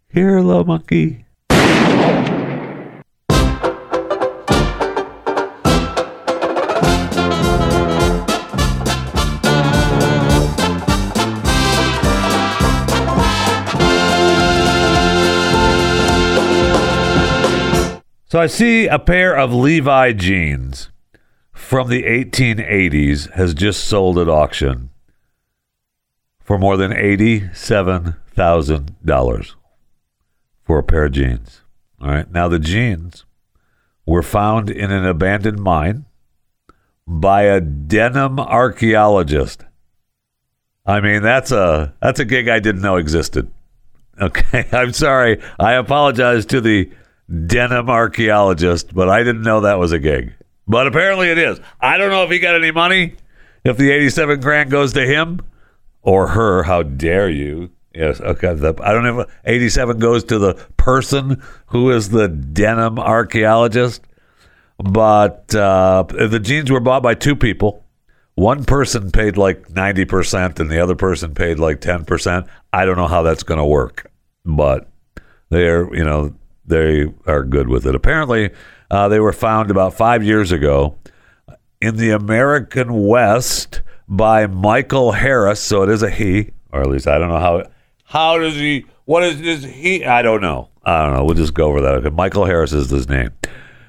Here, 0.08 0.40
little 0.40 0.64
monkey. 0.64 1.24
So 18.34 18.40
I 18.40 18.48
see 18.48 18.88
a 18.88 18.98
pair 18.98 19.38
of 19.38 19.54
Levi 19.54 20.12
jeans 20.14 20.90
from 21.52 21.88
the 21.88 22.02
1880s 22.02 23.30
has 23.34 23.54
just 23.54 23.84
sold 23.84 24.18
at 24.18 24.28
auction 24.28 24.90
for 26.40 26.58
more 26.58 26.76
than 26.76 26.90
$87,000 26.90 29.54
for 30.64 30.78
a 30.80 30.82
pair 30.82 31.04
of 31.04 31.12
jeans. 31.12 31.62
All 32.00 32.08
right. 32.08 32.28
Now, 32.28 32.48
the 32.48 32.58
jeans 32.58 33.24
were 34.04 34.20
found 34.20 34.68
in 34.68 34.90
an 34.90 35.06
abandoned 35.06 35.60
mine 35.60 36.04
by 37.06 37.42
a 37.42 37.60
denim 37.60 38.40
archaeologist. 38.40 39.64
I 40.84 41.00
mean, 41.00 41.22
that's 41.22 41.52
a 41.52 41.94
that's 42.02 42.18
a 42.18 42.24
gig 42.24 42.48
I 42.48 42.58
didn't 42.58 42.82
know 42.82 42.96
existed. 42.96 43.48
Okay, 44.20 44.66
I'm 44.72 44.92
sorry. 44.92 45.40
I 45.58 45.72
apologize 45.74 46.46
to 46.46 46.60
the 46.60 46.88
denim 47.28 47.88
archaeologist, 47.88 48.94
but 48.94 49.08
I 49.08 49.22
didn't 49.22 49.42
know 49.42 49.62
that 49.62 49.78
was 49.78 49.92
a 49.92 49.98
gig. 49.98 50.34
But 50.66 50.86
apparently 50.86 51.28
it 51.28 51.38
is. 51.38 51.60
I 51.80 51.98
don't 51.98 52.10
know 52.10 52.24
if 52.24 52.30
he 52.30 52.38
got 52.38 52.54
any 52.54 52.70
money. 52.70 53.16
If 53.64 53.76
the 53.76 53.90
87 53.90 54.40
grand 54.40 54.70
goes 54.70 54.92
to 54.94 55.06
him 55.06 55.40
or 56.02 56.28
her, 56.28 56.62
how 56.64 56.82
dare 56.82 57.30
you? 57.30 57.70
Yes, 57.94 58.20
okay. 58.20 58.54
The, 58.54 58.74
I 58.82 58.92
don't 58.92 59.04
know 59.04 59.20
if 59.20 59.30
87 59.44 59.98
goes 59.98 60.24
to 60.24 60.38
the 60.38 60.54
person 60.76 61.42
who 61.66 61.90
is 61.90 62.08
the 62.10 62.28
denim 62.28 62.98
archaeologist, 62.98 64.02
but 64.78 65.54
uh, 65.54 66.02
the 66.02 66.40
jeans 66.40 66.70
were 66.70 66.80
bought 66.80 67.02
by 67.02 67.14
two 67.14 67.36
people. 67.36 67.84
One 68.34 68.64
person 68.64 69.12
paid 69.12 69.36
like 69.36 69.68
90% 69.68 70.58
and 70.58 70.68
the 70.68 70.82
other 70.82 70.96
person 70.96 71.34
paid 71.34 71.60
like 71.60 71.80
10%. 71.80 72.48
I 72.72 72.84
don't 72.84 72.96
know 72.96 73.06
how 73.06 73.22
that's 73.22 73.44
going 73.44 73.58
to 73.58 73.64
work, 73.64 74.10
but 74.44 74.90
they're, 75.50 75.94
you 75.94 76.04
know, 76.04 76.34
they 76.66 77.06
are 77.26 77.44
good 77.44 77.68
with 77.68 77.86
it. 77.86 77.94
Apparently, 77.94 78.50
uh, 78.90 79.08
they 79.08 79.20
were 79.20 79.32
found 79.32 79.70
about 79.70 79.94
five 79.94 80.22
years 80.22 80.52
ago 80.52 80.96
in 81.80 81.96
the 81.96 82.10
American 82.10 83.06
West 83.06 83.82
by 84.08 84.46
Michael 84.46 85.12
Harris. 85.12 85.60
So 85.60 85.82
it 85.82 85.90
is 85.90 86.02
a 86.02 86.10
he, 86.10 86.50
or 86.72 86.80
at 86.80 86.88
least 86.88 87.06
I 87.06 87.18
don't 87.18 87.28
know 87.28 87.38
how. 87.38 87.64
How 88.04 88.38
does 88.38 88.54
he? 88.54 88.86
What 89.04 89.22
is 89.24 89.40
this? 89.40 89.64
He? 89.64 90.04
I 90.04 90.22
don't 90.22 90.40
know. 90.40 90.68
I 90.84 91.04
don't 91.04 91.14
know. 91.14 91.24
We'll 91.24 91.34
just 91.34 91.54
go 91.54 91.66
over 91.66 91.80
that. 91.80 91.94
Okay. 91.94 92.10
Michael 92.10 92.44
Harris 92.44 92.72
is 92.72 92.90
his 92.90 93.08
name, 93.08 93.30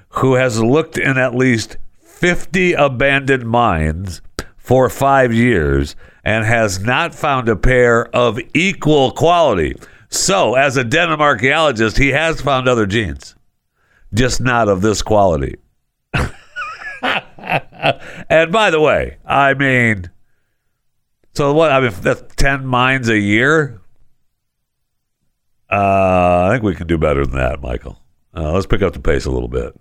who 0.09 0.35
has 0.35 0.61
looked 0.61 0.97
in 0.97 1.17
at 1.17 1.35
least 1.35 1.77
fifty 2.01 2.73
abandoned 2.73 3.45
mines 3.45 4.21
for 4.57 4.89
five 4.89 5.31
years 5.31 5.95
and 6.23 6.43
has 6.43 6.79
not 6.79 7.13
found 7.13 7.47
a 7.47 7.55
pair 7.55 8.07
of 8.15 8.39
equal 8.53 9.11
quality. 9.11 9.75
So, 10.15 10.55
as 10.55 10.77
a 10.77 10.83
denim 10.83 11.21
archaeologist, 11.21 11.97
he 11.97 12.09
has 12.09 12.39
found 12.39 12.69
other 12.69 12.85
jeans, 12.85 13.35
just 14.13 14.39
not 14.39 14.69
of 14.69 14.81
this 14.81 15.01
quality. 15.01 15.57
and 16.13 16.31
by 18.51 18.71
the 18.71 18.79
way, 18.79 19.17
I 19.25 19.53
mean, 19.55 20.09
so 21.33 21.53
what? 21.53 21.71
I 21.71 21.81
mean, 21.81 21.91
that's 21.99 22.23
10 22.37 22.65
mines 22.65 23.09
a 23.09 23.19
year. 23.19 23.81
Uh, 25.69 26.45
I 26.47 26.49
think 26.53 26.63
we 26.63 26.75
can 26.75 26.87
do 26.87 26.97
better 26.97 27.25
than 27.25 27.35
that, 27.35 27.61
Michael. 27.61 27.99
Uh, 28.33 28.53
let's 28.53 28.65
pick 28.65 28.81
up 28.81 28.93
the 28.93 29.01
pace 29.01 29.25
a 29.25 29.31
little 29.31 29.49
bit. 29.49 29.77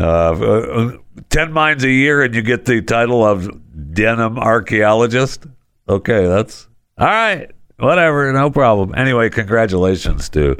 Uh, 0.00 0.32
uh, 0.32 0.96
10 1.30 1.52
mines 1.52 1.84
a 1.84 1.90
year 1.90 2.22
and 2.22 2.34
you 2.34 2.42
get 2.42 2.64
the 2.64 2.82
title 2.82 3.24
of 3.24 3.48
denim 3.94 4.36
archaeologist. 4.36 5.46
Okay, 5.88 6.26
that's 6.26 6.66
all 6.98 7.06
right. 7.06 7.53
Whatever, 7.78 8.32
no 8.32 8.50
problem. 8.50 8.94
Anyway, 8.96 9.30
congratulations 9.30 10.28
to 10.30 10.56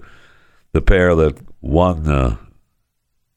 the 0.73 0.83
pair 0.83 1.15
that 1.15 1.39
won 1.61 2.03
the 2.05 2.39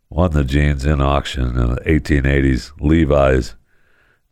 won 0.09 0.31
the 0.31 0.43
jeans 0.43 0.85
in 0.85 1.01
auction, 1.01 1.57
uh, 1.57 1.75
1880s 1.85 2.71
Levi's 2.79 3.55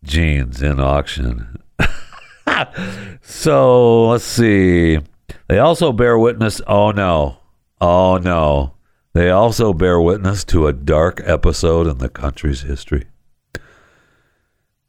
jeans 0.03 0.61
in 0.61 0.79
auction. 0.79 1.59
so 3.21 4.07
let's 4.09 4.23
see. 4.23 4.99
They 5.47 5.59
also 5.59 5.91
bear 5.91 6.17
witness. 6.17 6.61
Oh 6.65 6.91
no, 6.91 7.37
oh 7.79 8.17
no. 8.17 8.73
They 9.13 9.29
also 9.29 9.73
bear 9.73 10.01
witness 10.01 10.43
to 10.45 10.67
a 10.67 10.73
dark 10.73 11.21
episode 11.23 11.87
in 11.87 11.99
the 11.99 12.09
country's 12.09 12.61
history. 12.61 13.05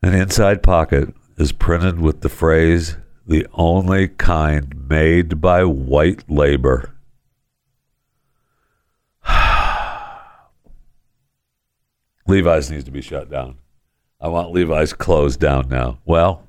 An 0.03 0.15
inside 0.15 0.63
pocket 0.63 1.15
is 1.37 1.53
printed 1.53 2.01
with 2.01 2.23
the 2.23 2.29
phrase, 2.29 2.97
the 3.27 3.47
only 3.55 4.09
kind 4.09 4.89
made 4.89 5.41
by 5.41 5.65
white 5.65 6.23
labor. 6.31 6.93
Levi's 12.27 12.71
needs 12.71 12.85
to 12.85 12.93
be 12.93 13.03
shut 13.03 13.29
down. 13.31 13.57
I 14.21 14.29
want 14.29 14.53
Levi's 14.53 14.93
closed 14.93 15.41
down 15.41 15.69
now. 15.69 15.99
Well, 16.05 16.45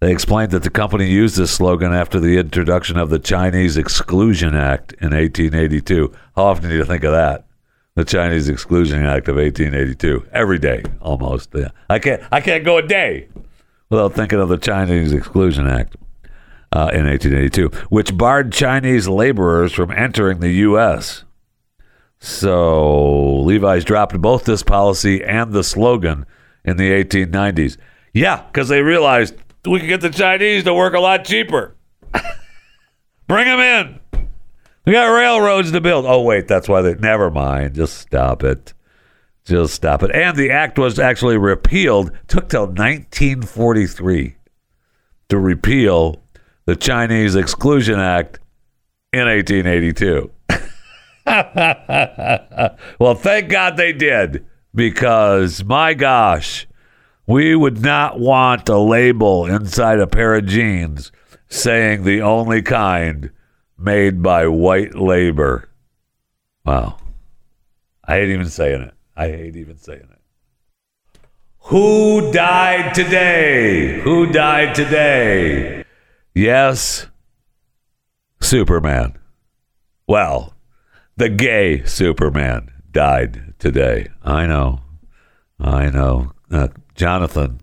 they 0.00 0.12
explained 0.12 0.50
that 0.52 0.62
the 0.62 0.70
company 0.70 1.06
used 1.06 1.36
this 1.36 1.52
slogan 1.52 1.92
after 1.92 2.20
the 2.20 2.38
introduction 2.38 2.98
of 2.98 3.10
the 3.10 3.18
Chinese 3.18 3.76
Exclusion 3.76 4.54
Act 4.54 4.92
in 4.94 5.10
1882. 5.10 6.12
How 6.36 6.44
often 6.44 6.68
do 6.68 6.76
you 6.76 6.84
think 6.84 7.02
of 7.04 7.12
that? 7.12 7.46
The 7.94 8.04
Chinese 8.04 8.48
Exclusion 8.48 9.04
Act 9.04 9.28
of 9.28 9.36
1882. 9.36 10.28
Every 10.32 10.58
day, 10.58 10.84
almost. 11.00 11.50
Yeah. 11.54 11.70
I 11.88 11.98
can't. 11.98 12.22
I 12.30 12.40
can't 12.40 12.64
go 12.64 12.78
a 12.78 12.82
day 12.82 13.28
without 13.88 14.14
thinking 14.14 14.38
of 14.38 14.48
the 14.48 14.56
Chinese 14.58 15.12
Exclusion 15.12 15.66
Act 15.66 15.96
uh, 16.72 16.90
in 16.92 17.06
1882, 17.06 17.68
which 17.88 18.16
barred 18.16 18.52
Chinese 18.52 19.08
laborers 19.08 19.72
from 19.72 19.90
entering 19.90 20.40
the 20.40 20.52
U.S. 20.52 21.24
So 22.20 23.40
Levi's 23.40 23.84
dropped 23.84 24.20
both 24.20 24.44
this 24.44 24.62
policy 24.62 25.24
and 25.24 25.52
the 25.52 25.64
slogan 25.64 26.26
in 26.64 26.76
the 26.76 26.90
1890s. 26.90 27.76
Yeah, 28.12 28.42
because 28.42 28.68
they 28.68 28.82
realized 28.82 29.34
we 29.64 29.80
could 29.80 29.88
get 29.88 30.00
the 30.00 30.10
Chinese 30.10 30.64
to 30.64 30.74
work 30.74 30.94
a 30.94 31.00
lot 31.00 31.24
cheaper. 31.24 31.76
Bring 33.26 33.46
them 33.46 33.60
in. 33.60 34.28
We 34.84 34.92
got 34.92 35.06
railroads 35.06 35.72
to 35.72 35.80
build. 35.80 36.06
Oh, 36.06 36.22
wait, 36.22 36.48
that's 36.48 36.68
why 36.68 36.82
they. 36.82 36.94
Never 36.94 37.30
mind. 37.30 37.74
Just 37.74 37.98
stop 37.98 38.42
it. 38.42 38.74
Just 39.44 39.74
stop 39.74 40.02
it. 40.02 40.10
And 40.14 40.36
the 40.36 40.50
act 40.50 40.78
was 40.78 40.98
actually 40.98 41.38
repealed. 41.38 42.12
Took 42.28 42.48
till 42.48 42.66
1943 42.66 44.36
to 45.28 45.38
repeal 45.38 46.19
the 46.70 46.76
Chinese 46.76 47.34
Exclusion 47.34 47.98
Act 47.98 48.38
in 49.12 49.26
1882. 49.26 50.30
well, 53.00 53.16
thank 53.16 53.48
God 53.48 53.76
they 53.76 53.92
did 53.92 54.46
because 54.72 55.64
my 55.64 55.94
gosh, 55.94 56.68
we 57.26 57.56
would 57.56 57.82
not 57.82 58.20
want 58.20 58.68
a 58.68 58.78
label 58.78 59.46
inside 59.46 59.98
a 59.98 60.06
pair 60.06 60.36
of 60.36 60.46
jeans 60.46 61.10
saying 61.48 62.04
the 62.04 62.22
only 62.22 62.62
kind 62.62 63.30
made 63.76 64.22
by 64.22 64.46
white 64.46 64.94
labor. 64.94 65.68
Wow. 66.64 66.98
I 68.04 68.18
hate 68.18 68.28
even 68.28 68.48
saying 68.48 68.82
it. 68.82 68.94
I 69.16 69.26
hate 69.26 69.56
even 69.56 69.76
saying 69.76 70.08
it. 70.08 71.20
Who 71.62 72.30
died 72.30 72.94
today? 72.94 74.00
Who 74.02 74.30
died 74.30 74.76
today? 74.76 75.79
Yes, 76.40 77.06
Superman. 78.40 79.18
Well, 80.06 80.54
the 81.14 81.28
gay 81.28 81.84
Superman 81.84 82.72
died 82.90 83.52
today. 83.58 84.08
I 84.24 84.46
know. 84.46 84.80
I 85.58 85.90
know. 85.90 86.32
Uh, 86.50 86.68
Jonathan 86.94 87.60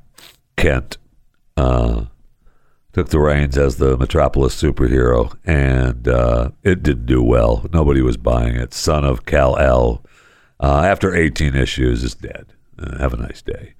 Kent 0.58 1.00
uh, 1.58 2.06
took 2.94 3.10
the 3.10 3.20
reins 3.20 3.58
as 3.58 3.78
the 3.78 3.98
Metropolis 3.98 4.62
superhero, 4.62 5.36
and 5.44 6.08
uh, 6.08 6.52
it 6.62 6.84
didn't 6.84 7.08
do 7.08 7.24
well. 7.24 7.66
Nobody 7.74 8.04
was 8.04 8.16
buying 8.16 8.58
it. 8.58 8.76
Son 8.76 9.04
of 9.04 9.26
Kal 9.26 9.58
El, 9.58 10.06
uh, 10.60 10.84
after 10.84 11.16
18 11.16 11.56
issues, 11.56 12.04
is 12.04 12.14
dead. 12.14 12.54
Uh, 12.78 13.00
have 13.00 13.16
a 13.16 13.18
nice 13.18 13.42
day. 13.42 13.74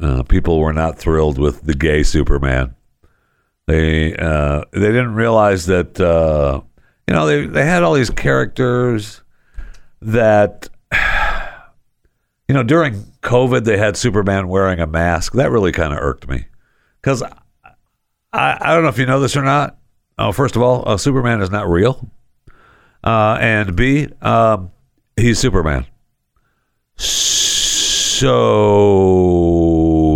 Uh, 0.00 0.22
people 0.22 0.58
were 0.58 0.72
not 0.72 0.98
thrilled 0.98 1.38
with 1.38 1.62
the 1.62 1.74
gay 1.74 2.02
Superman. 2.02 2.74
They 3.66 4.10
they 4.12 4.66
didn't 4.72 5.14
realize 5.14 5.66
that 5.66 5.98
you 7.06 7.14
know, 7.14 7.26
they 7.26 7.46
they 7.46 7.64
had 7.64 7.82
all 7.82 7.94
these 7.94 8.10
characters 8.10 9.22
that 10.02 10.68
you 12.48 12.54
know, 12.54 12.62
during 12.62 13.04
COVID 13.22 13.64
they 13.64 13.76
had 13.76 13.96
Superman 13.96 14.48
wearing 14.48 14.80
a 14.80 14.86
mask. 14.86 15.32
That 15.34 15.50
really 15.50 15.72
kind 15.72 15.92
of 15.92 15.98
irked 16.00 16.28
me. 16.28 16.46
Cuz 17.02 17.22
I, 17.22 18.58
I 18.60 18.74
don't 18.74 18.82
know 18.82 18.88
if 18.88 18.98
you 18.98 19.06
know 19.06 19.20
this 19.20 19.36
or 19.36 19.42
not. 19.42 19.78
Oh, 20.18 20.32
first 20.32 20.56
of 20.56 20.62
all, 20.62 20.82
uh, 20.88 20.96
Superman 20.96 21.42
is 21.42 21.50
not 21.50 21.68
real. 21.68 22.10
Uh, 23.04 23.36
and 23.40 23.76
B, 23.76 24.08
um, 24.20 24.72
he's 25.16 25.38
Superman. 25.38 25.86
So 26.96 28.32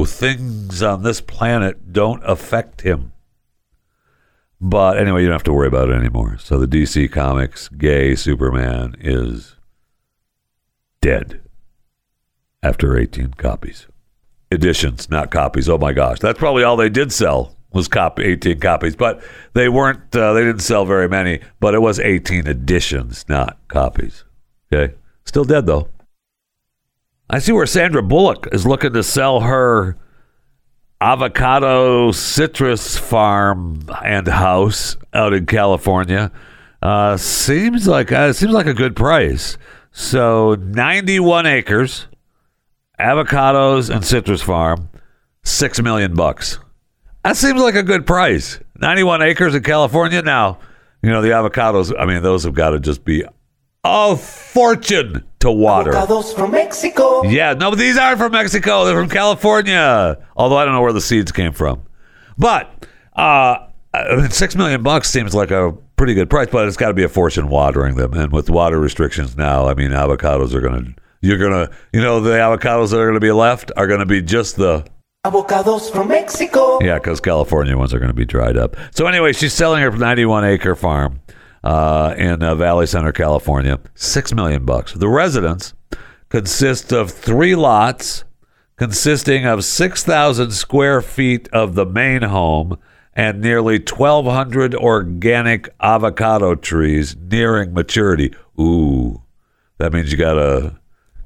things 0.06 0.82
on 0.82 1.02
this 1.02 1.20
planet 1.20 1.92
don't 1.92 2.22
affect 2.24 2.82
him. 2.82 3.12
But 4.60 4.98
anyway, 4.98 5.22
you 5.22 5.28
don't 5.28 5.34
have 5.34 5.42
to 5.44 5.52
worry 5.52 5.68
about 5.68 5.88
it 5.88 5.94
anymore. 5.94 6.36
So 6.38 6.58
the 6.58 6.66
DC 6.66 7.10
Comics 7.10 7.68
gay 7.68 8.14
Superman 8.14 8.94
is 9.00 9.56
dead 11.00 11.40
after 12.62 12.98
18 12.98 13.34
copies. 13.34 13.86
Editions, 14.50 15.08
not 15.08 15.30
copies. 15.30 15.68
Oh 15.68 15.78
my 15.78 15.92
gosh. 15.92 16.18
That's 16.18 16.38
probably 16.38 16.62
all 16.62 16.76
they 16.76 16.88
did 16.90 17.12
sell 17.12 17.56
was 17.72 17.88
copy 17.88 18.24
18 18.24 18.60
copies, 18.60 18.96
but 18.96 19.22
they 19.54 19.68
weren't 19.68 20.14
uh, 20.14 20.32
they 20.32 20.44
didn't 20.44 20.62
sell 20.62 20.84
very 20.84 21.08
many, 21.08 21.40
but 21.60 21.74
it 21.74 21.80
was 21.80 22.00
18 22.00 22.46
editions, 22.46 23.24
not 23.28 23.58
copies. 23.68 24.24
Okay? 24.72 24.94
Still 25.24 25.44
dead 25.44 25.66
though. 25.66 25.88
I 27.32 27.38
see 27.38 27.52
where 27.52 27.64
Sandra 27.64 28.02
Bullock 28.02 28.48
is 28.50 28.66
looking 28.66 28.92
to 28.92 29.04
sell 29.04 29.40
her 29.40 29.96
avocado 31.00 32.10
citrus 32.10 32.96
farm 32.96 33.86
and 34.04 34.26
house 34.26 34.96
out 35.14 35.32
in 35.32 35.46
California. 35.46 36.32
Uh, 36.82 37.16
seems 37.16 37.86
like 37.86 38.10
uh, 38.10 38.32
seems 38.32 38.52
like 38.52 38.66
a 38.66 38.74
good 38.74 38.96
price. 38.96 39.56
So 39.92 40.56
91 40.56 41.46
acres, 41.46 42.08
avocados 42.98 43.94
and 43.94 44.04
citrus 44.04 44.42
farm, 44.42 44.88
six 45.44 45.80
million 45.80 46.14
bucks. 46.14 46.58
That 47.22 47.36
seems 47.36 47.60
like 47.60 47.76
a 47.76 47.84
good 47.84 48.08
price. 48.08 48.58
91 48.80 49.22
acres 49.22 49.54
in 49.54 49.62
California. 49.62 50.20
Now, 50.20 50.58
you 51.00 51.10
know 51.10 51.22
the 51.22 51.28
avocados. 51.28 51.94
I 51.96 52.06
mean, 52.06 52.24
those 52.24 52.42
have 52.42 52.54
got 52.54 52.70
to 52.70 52.80
just 52.80 53.04
be 53.04 53.24
a 53.84 54.16
fortune 54.16 55.24
to 55.40 55.50
water. 55.50 55.92
Avocados 55.92 56.34
from 56.34 56.50
Mexico. 56.50 57.24
Yeah, 57.24 57.54
no, 57.54 57.70
but 57.70 57.78
these 57.78 57.96
aren't 57.96 58.18
from 58.18 58.32
Mexico. 58.32 58.84
They're 58.84 59.00
from 59.00 59.08
California. 59.08 60.18
Although 60.36 60.56
I 60.56 60.64
don't 60.64 60.74
know 60.74 60.82
where 60.82 60.92
the 60.92 61.00
seeds 61.00 61.32
came 61.32 61.52
from. 61.52 61.82
But 62.36 62.86
uh, 63.14 63.68
six 64.30 64.54
million 64.54 64.82
bucks 64.82 65.10
seems 65.10 65.34
like 65.34 65.50
a 65.50 65.72
pretty 65.96 66.14
good 66.14 66.30
price, 66.30 66.48
but 66.50 66.66
it's 66.68 66.76
got 66.76 66.88
to 66.88 66.94
be 66.94 67.04
a 67.04 67.08
fortune 67.08 67.48
watering 67.48 67.96
them. 67.96 68.12
And 68.14 68.32
with 68.32 68.50
water 68.50 68.78
restrictions 68.78 69.36
now, 69.36 69.66
I 69.66 69.74
mean, 69.74 69.90
avocados 69.90 70.54
are 70.54 70.60
going 70.60 70.84
to, 70.84 70.94
you're 71.20 71.38
going 71.38 71.52
to, 71.52 71.72
you 71.92 72.00
know, 72.00 72.20
the 72.20 72.30
avocados 72.30 72.90
that 72.90 72.98
are 72.98 73.06
going 73.06 73.14
to 73.14 73.20
be 73.20 73.32
left 73.32 73.72
are 73.76 73.86
going 73.86 74.00
to 74.00 74.06
be 74.06 74.22
just 74.22 74.56
the, 74.56 74.86
Avocados 75.26 75.92
from 75.92 76.08
Mexico. 76.08 76.78
yeah, 76.80 76.94
because 76.94 77.20
California 77.20 77.76
ones 77.76 77.92
are 77.92 77.98
going 77.98 78.08
to 78.08 78.14
be 78.14 78.24
dried 78.24 78.56
up. 78.56 78.74
So 78.92 79.06
anyway, 79.06 79.34
she's 79.34 79.52
selling 79.52 79.82
her 79.82 79.90
91 79.90 80.46
acre 80.46 80.74
farm 80.74 81.20
uh, 81.62 82.14
in 82.16 82.42
uh, 82.42 82.54
Valley 82.54 82.86
Center, 82.86 83.12
California, 83.12 83.78
six 83.94 84.32
million 84.32 84.64
bucks. 84.64 84.92
The 84.94 85.08
residence 85.08 85.74
consists 86.28 86.92
of 86.92 87.10
three 87.10 87.54
lots, 87.54 88.24
consisting 88.76 89.44
of 89.44 89.64
6,000 89.64 90.52
square 90.52 91.02
feet 91.02 91.48
of 91.52 91.74
the 91.74 91.84
main 91.84 92.22
home 92.22 92.78
and 93.14 93.40
nearly 93.40 93.78
1,200 93.78 94.74
organic 94.74 95.68
avocado 95.80 96.54
trees 96.54 97.16
nearing 97.16 97.74
maturity. 97.74 98.34
Ooh, 98.58 99.20
that 99.78 99.92
means 99.92 100.10
you 100.10 100.16
gotta 100.16 100.78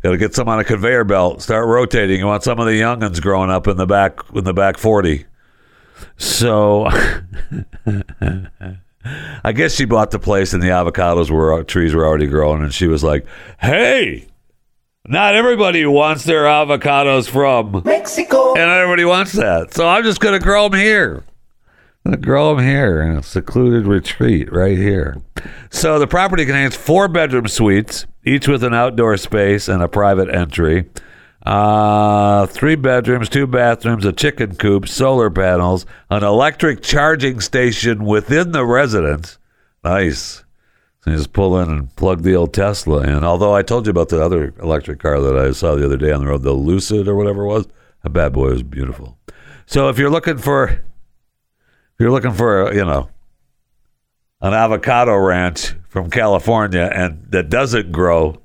gotta 0.02 0.16
get 0.16 0.34
some 0.34 0.48
on 0.48 0.58
a 0.58 0.64
conveyor 0.64 1.04
belt. 1.04 1.42
Start 1.42 1.66
rotating. 1.68 2.18
You 2.18 2.26
want 2.26 2.42
some 2.42 2.58
of 2.58 2.66
the 2.66 2.80
youngins 2.80 3.20
growing 3.20 3.50
up 3.50 3.68
in 3.68 3.76
the 3.76 3.86
back 3.86 4.18
in 4.34 4.44
the 4.44 4.54
back 4.54 4.78
40. 4.78 5.26
So. 6.16 6.88
I 9.44 9.52
guess 9.52 9.74
she 9.74 9.84
bought 9.84 10.10
the 10.10 10.18
place 10.18 10.52
and 10.52 10.62
the 10.62 10.68
avocados 10.68 11.30
were 11.30 11.62
trees 11.64 11.94
were 11.94 12.06
already 12.06 12.26
growing, 12.26 12.62
and 12.62 12.72
she 12.72 12.86
was 12.86 13.04
like, 13.04 13.26
"Hey, 13.58 14.26
not 15.06 15.34
everybody 15.34 15.84
wants 15.84 16.24
their 16.24 16.44
avocados 16.44 17.28
from, 17.28 17.82
Mexico. 17.84 18.54
and 18.54 18.70
everybody 18.70 19.04
wants 19.04 19.32
that. 19.32 19.74
So 19.74 19.86
I'm 19.86 20.02
just 20.02 20.20
gonna 20.20 20.38
grow 20.38 20.68
them 20.68 20.80
here. 20.80 21.22
I'm 22.06 22.12
gonna 22.12 22.22
grow 22.22 22.54
them 22.54 22.64
here 22.64 23.02
in 23.02 23.16
a 23.16 23.22
secluded 23.22 23.86
retreat 23.86 24.52
right 24.52 24.76
here. 24.78 25.18
So 25.70 25.98
the 25.98 26.06
property 26.06 26.46
contains 26.46 26.74
four 26.74 27.08
bedroom 27.08 27.48
suites, 27.48 28.06
each 28.24 28.48
with 28.48 28.64
an 28.64 28.72
outdoor 28.72 29.16
space 29.18 29.68
and 29.68 29.82
a 29.82 29.88
private 29.88 30.34
entry. 30.34 30.86
Uh, 31.44 32.46
three 32.46 32.74
bedrooms, 32.74 33.28
two 33.28 33.46
bathrooms, 33.46 34.04
a 34.04 34.12
chicken 34.12 34.56
coop, 34.56 34.88
solar 34.88 35.30
panels, 35.30 35.84
an 36.08 36.24
electric 36.24 36.82
charging 36.82 37.40
station 37.40 38.04
within 38.04 38.52
the 38.52 38.64
residence. 38.64 39.38
Nice. 39.82 40.42
So 41.02 41.10
you 41.10 41.18
just 41.18 41.34
pull 41.34 41.58
in 41.58 41.70
and 41.70 41.94
plug 41.96 42.22
the 42.22 42.34
old 42.34 42.54
Tesla 42.54 43.02
in. 43.02 43.24
Although 43.24 43.54
I 43.54 43.62
told 43.62 43.84
you 43.86 43.90
about 43.90 44.08
the 44.08 44.24
other 44.24 44.54
electric 44.62 45.00
car 45.00 45.20
that 45.20 45.36
I 45.36 45.50
saw 45.50 45.74
the 45.74 45.84
other 45.84 45.98
day 45.98 46.12
on 46.12 46.20
the 46.20 46.28
road, 46.28 46.42
the 46.42 46.52
Lucid 46.52 47.06
or 47.06 47.14
whatever 47.14 47.42
it 47.42 47.48
was. 47.48 47.66
A 48.04 48.08
bad 48.08 48.32
boy 48.32 48.50
was 48.50 48.62
beautiful. 48.62 49.18
So 49.66 49.88
if 49.90 49.98
you're 49.98 50.10
looking 50.10 50.38
for, 50.38 50.68
if 50.68 50.80
you're 51.98 52.10
looking 52.10 52.32
for, 52.32 52.72
you 52.72 52.84
know, 52.84 53.10
an 54.40 54.54
avocado 54.54 55.14
ranch 55.16 55.74
from 55.88 56.10
California 56.10 56.90
and 56.92 57.26
that 57.30 57.50
doesn't 57.50 57.92
grow, 57.92 58.40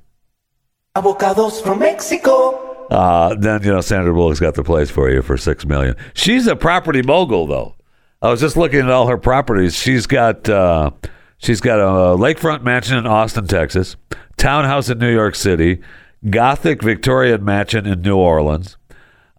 Avocados 0.96 1.62
from 1.62 1.78
Mexico. 1.78 2.49
Uh, 2.90 3.34
then 3.36 3.62
you 3.62 3.72
know 3.72 3.80
Sandra 3.80 4.12
Bullock's 4.12 4.40
got 4.40 4.54
the 4.54 4.64
place 4.64 4.90
for 4.90 5.08
you 5.10 5.22
for 5.22 5.36
six 5.36 5.64
million. 5.64 5.94
She's 6.14 6.46
a 6.46 6.56
property 6.56 7.02
mogul, 7.02 7.46
though. 7.46 7.76
I 8.20 8.30
was 8.30 8.40
just 8.40 8.56
looking 8.56 8.80
at 8.80 8.90
all 8.90 9.06
her 9.06 9.16
properties. 9.16 9.74
She's 9.74 10.06
got 10.06 10.48
uh, 10.48 10.90
she's 11.38 11.60
got 11.60 11.78
a 11.78 12.16
lakefront 12.16 12.62
mansion 12.62 12.98
in 12.98 13.06
Austin, 13.06 13.46
Texas, 13.46 13.96
townhouse 14.36 14.90
in 14.90 14.98
New 14.98 15.12
York 15.12 15.36
City, 15.36 15.80
Gothic 16.28 16.82
Victorian 16.82 17.44
mansion 17.44 17.86
in 17.86 18.02
New 18.02 18.16
Orleans. 18.16 18.76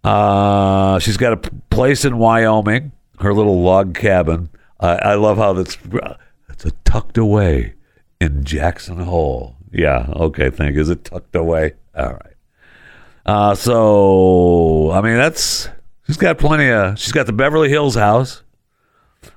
Uh, 0.02 0.98
she's 0.98 1.16
got 1.16 1.32
a 1.32 1.50
place 1.70 2.04
in 2.04 2.18
Wyoming, 2.18 2.90
her 3.20 3.32
little 3.34 3.62
log 3.62 3.94
cabin. 3.94 4.48
I 4.80 4.94
I 4.94 5.14
love 5.14 5.36
how 5.36 5.52
that's 5.52 5.76
it's 6.48 6.64
tucked 6.84 7.18
away 7.18 7.74
in 8.20 8.44
Jackson 8.44 8.98
Hole. 8.98 9.56
Yeah, 9.70 10.06
okay, 10.16 10.50
thank 10.50 10.74
you. 10.74 10.80
Is 10.80 10.90
it 10.90 11.04
tucked 11.04 11.36
away? 11.36 11.74
All 11.94 12.12
right. 12.12 12.31
Uh, 13.24 13.54
so 13.54 14.90
I 14.90 15.00
mean, 15.00 15.16
that's 15.16 15.68
she's 16.06 16.16
got 16.16 16.38
plenty 16.38 16.70
of. 16.70 16.98
She's 16.98 17.12
got 17.12 17.26
the 17.26 17.32
Beverly 17.32 17.68
Hills 17.68 17.94
house, 17.94 18.42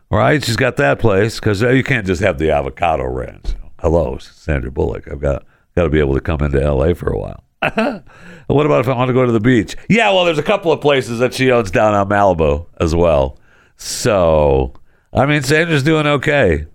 right? 0.09 0.43
She's 0.43 0.55
got 0.55 0.77
that 0.77 0.99
place 0.99 1.39
because 1.39 1.61
you 1.61 1.83
can't 1.83 2.05
just 2.05 2.21
have 2.21 2.37
the 2.37 2.51
avocado 2.51 3.05
ranch. 3.05 3.53
Hello, 3.79 4.17
Sandra 4.17 4.71
Bullock. 4.71 5.07
I've 5.11 5.21
got 5.21 5.45
got 5.75 5.83
to 5.83 5.89
be 5.89 5.99
able 5.99 6.15
to 6.15 6.21
come 6.21 6.41
into 6.41 6.61
L.A. 6.61 6.95
for 6.95 7.09
a 7.09 7.17
while. 7.17 7.43
what 8.47 8.65
about 8.65 8.81
if 8.81 8.87
I 8.87 8.95
want 8.95 9.09
to 9.09 9.13
go 9.13 9.25
to 9.25 9.31
the 9.31 9.39
beach? 9.39 9.75
Yeah, 9.89 10.11
well, 10.11 10.25
there's 10.25 10.37
a 10.37 10.43
couple 10.43 10.71
of 10.71 10.81
places 10.81 11.19
that 11.19 11.33
she 11.33 11.51
owns 11.51 11.71
down 11.71 11.93
on 11.93 12.09
Malibu 12.09 12.67
as 12.79 12.95
well. 12.95 13.39
So 13.77 14.73
I 15.15 15.25
mean, 15.25 15.43
Sandra's 15.43 15.83
doing 15.83 16.05
okay. 16.05 16.65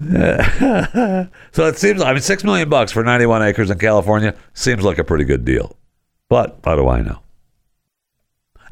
so 0.00 1.66
it 1.66 1.76
seems. 1.76 2.02
I 2.02 2.12
mean, 2.12 2.22
six 2.22 2.44
million 2.44 2.68
bucks 2.68 2.92
for 2.92 3.02
91 3.02 3.42
acres 3.42 3.70
in 3.70 3.78
California 3.78 4.34
seems 4.52 4.84
like 4.84 4.98
a 4.98 5.04
pretty 5.04 5.24
good 5.24 5.44
deal. 5.44 5.76
But 6.28 6.58
how 6.64 6.76
do 6.76 6.88
I 6.88 7.02
know? 7.02 7.20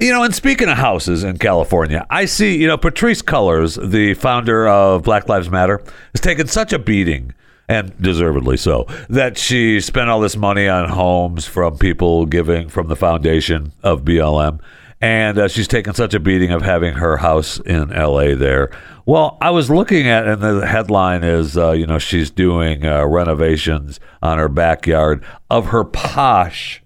You 0.01 0.11
know, 0.11 0.25
and 0.25 0.35
speaking 0.35 0.69
of 0.69 0.79
houses 0.79 1.23
in 1.23 1.38
California, 1.38 2.07
I 2.11 2.25
see, 2.25 2.57
you 2.57 2.67
know, 2.67 2.79
Patrisse 2.79 3.23
Cullors, 3.23 3.79
the 3.91 4.15
founder 4.15 4.67
of 4.67 5.05
Black 5.05 5.29
Lives 5.29 5.51
Matter, 5.51 5.81
has 6.12 6.21
taken 6.21 6.47
such 6.49 6.73
a 6.73 6.79
beating, 6.79 7.35
and 7.69 7.97
deservedly 8.03 8.57
so, 8.57 8.87
that 9.09 9.38
she 9.38 9.81
spent 9.81 10.11
all 10.11 10.19
this 10.19 10.37
money 10.37 10.67
on 10.67 10.88
homes 10.88 11.45
from 11.45 11.79
people 11.79 12.27
giving 12.27 12.69
from 12.69 12.88
the 12.88 12.97
foundation 12.97 13.73
of 13.83 14.03
BLM. 14.03 14.61
And 15.01 15.38
uh, 15.38 15.49
she's 15.49 15.69
taken 15.69 15.95
such 15.95 16.15
a 16.15 16.21
beating 16.21 16.53
of 16.53 16.62
having 16.62 16.95
her 16.95 17.19
house 17.19 17.61
in 17.61 17.91
LA 17.91 18.35
there. 18.35 18.71
Well, 19.05 19.37
I 19.41 19.51
was 19.51 19.69
looking 19.69 20.09
at, 20.09 20.27
and 20.27 20.41
the 20.41 20.67
headline 20.67 21.23
is, 21.23 21.57
uh, 21.57 21.73
you 21.73 21.87
know, 21.87 21.99
she's 21.99 22.31
doing 22.31 22.87
uh, 22.87 23.05
renovations 23.07 24.01
on 24.23 24.38
her 24.38 24.49
backyard 24.49 25.25
of 25.51 25.67
her 25.67 25.85
posh 25.85 26.82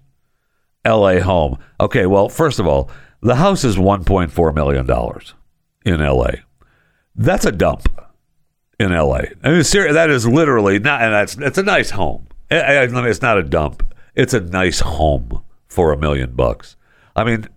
LA 0.85 1.19
home. 1.19 1.57
Okay, 1.79 2.05
well, 2.05 2.29
first 2.29 2.59
of 2.59 2.67
all, 2.67 2.89
the 3.21 3.35
house 3.35 3.63
is 3.63 3.77
$1.4 3.77 4.55
million 4.55 4.89
in 5.85 6.05
LA. 6.05 6.41
That's 7.15 7.45
a 7.45 7.51
dump 7.51 7.87
in 8.79 8.91
LA. 8.91 9.21
I 9.43 9.49
mean, 9.49 9.63
ser- 9.63 9.93
that 9.93 10.09
is 10.09 10.27
literally 10.27 10.79
not, 10.79 11.01
and 11.01 11.13
that's 11.13 11.37
it's 11.37 11.57
a 11.57 11.63
nice 11.63 11.89
home. 11.91 12.27
It's 12.49 13.21
not 13.21 13.37
a 13.37 13.43
dump. 13.43 13.95
It's 14.15 14.33
a 14.33 14.39
nice 14.39 14.79
home 14.79 15.43
for 15.67 15.91
a 15.91 15.97
million 15.97 16.31
bucks. 16.31 16.75
I 17.15 17.23
mean, 17.23 17.47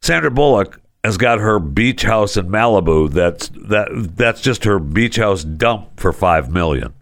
Sandra 0.00 0.30
Bullock 0.30 0.80
has 1.04 1.16
got 1.16 1.40
her 1.40 1.58
beach 1.58 2.02
house 2.02 2.36
in 2.36 2.48
Malibu. 2.48 3.10
That's 3.10 3.48
that 3.50 3.88
that's 4.16 4.40
just 4.40 4.64
her 4.64 4.78
beach 4.78 5.16
house 5.16 5.44
dump 5.44 6.00
for 6.00 6.12
five 6.12 6.50
million 6.50 6.94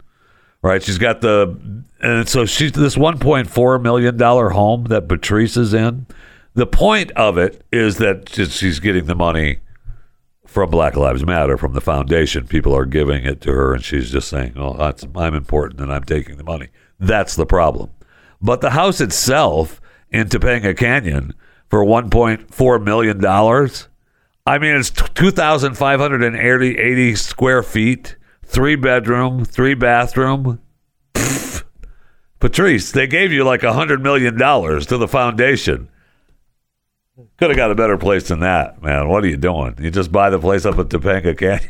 right? 0.61 0.81
She's 0.83 0.97
got 0.97 1.21
the, 1.21 1.57
and 2.01 2.27
so 2.27 2.45
she's 2.45 2.71
this 2.73 2.97
one 2.97 3.17
point 3.19 3.49
four 3.49 3.77
million 3.79 4.17
dollar 4.17 4.49
home 4.49 4.85
that 4.85 5.07
Patrisse 5.07 5.57
is 5.57 5.73
in. 5.73 6.05
The 6.53 6.67
point 6.67 7.11
of 7.11 7.37
it 7.37 7.63
is 7.71 7.97
that 7.97 8.29
she's- 8.29 8.79
getting 8.79 9.05
the 9.05 9.15
money 9.15 9.59
from 10.45 10.69
Black 10.69 10.97
Lives 10.97 11.25
Matter 11.25 11.55
from 11.57 11.73
the 11.73 11.79
foundation. 11.81 12.45
People 12.45 12.75
are 12.75 12.85
giving 12.85 13.23
it 13.23 13.39
to 13.41 13.51
her, 13.53 13.73
and 13.73 13.83
she's 13.83 14.11
just 14.11 14.27
saying, 14.27 14.53
"Oh, 14.57 14.73
that's, 14.77 15.05
I'm 15.15 15.33
important, 15.33 15.79
and 15.79 15.93
I'm 15.93 16.03
taking 16.03 16.35
the 16.35 16.43
money." 16.43 16.67
That's 16.99 17.35
the 17.35 17.45
problem. 17.45 17.89
But 18.41 18.59
the 18.61 18.71
house 18.71 18.99
itself 18.99 19.79
in 20.09 20.27
Topanga 20.27 20.75
Canyon 20.75 21.33
for 21.69 21.85
one 21.85 22.09
point 22.09 22.53
four 22.53 22.79
million 22.79 23.19
dollars. 23.19 23.87
I 24.45 24.57
mean, 24.57 24.75
it's 24.75 24.89
2,580 24.89 26.77
80 26.77 27.15
square 27.15 27.63
feet, 27.63 28.15
three 28.51 28.75
bedroom, 28.75 29.45
three 29.45 29.73
bathroom. 29.73 30.59
Patrisse, 32.39 32.91
they 32.91 33.07
gave 33.07 33.31
you 33.31 33.43
like 33.43 33.63
a 33.63 33.67
$100 33.67 34.01
million 34.01 34.35
to 34.35 34.97
the 34.97 35.07
foundation. 35.07 35.87
Could 37.37 37.51
have 37.51 37.57
got 37.57 37.71
a 37.71 37.75
better 37.75 37.97
place 37.97 38.27
than 38.27 38.41
that, 38.41 38.81
man. 38.81 39.07
What 39.07 39.23
are 39.23 39.27
you 39.27 39.37
doing? 39.37 39.75
You 39.79 39.89
just 39.89 40.11
buy 40.11 40.29
the 40.29 40.39
place 40.39 40.65
up 40.65 40.77
at 40.79 40.89
Topanga 40.89 41.37
Canyon? 41.37 41.69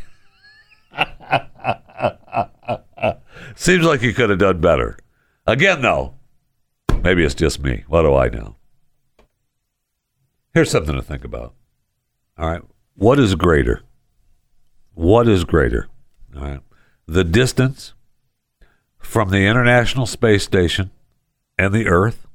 Seems 3.56 3.86
like 3.86 4.02
you 4.02 4.14
could 4.14 4.30
have 4.30 4.40
done 4.40 4.60
better. 4.60 4.98
Again, 5.46 5.82
though, 5.82 6.16
maybe 7.04 7.24
it's 7.24 7.36
just 7.36 7.62
me. 7.62 7.84
What 7.88 8.04
do 8.04 8.16
I 8.16 8.30
know? 8.30 8.56
Here's 10.54 10.72
something 10.72 10.96
to 10.96 11.02
think 11.02 11.26
about. 11.26 11.54
All 12.38 12.50
right. 12.50 12.62
What 12.96 13.20
is 13.20 13.36
greater? 13.36 13.84
What 14.94 15.28
is 15.28 15.44
greater? 15.44 15.88
All 16.36 16.42
right. 16.44 16.62
The 17.12 17.26
distance 17.26 17.92
from 18.98 19.32
the 19.32 19.46
International 19.46 20.06
Space 20.06 20.46
Station 20.46 20.92
and 21.58 21.74
the 21.74 21.86
Earth, 21.86 22.26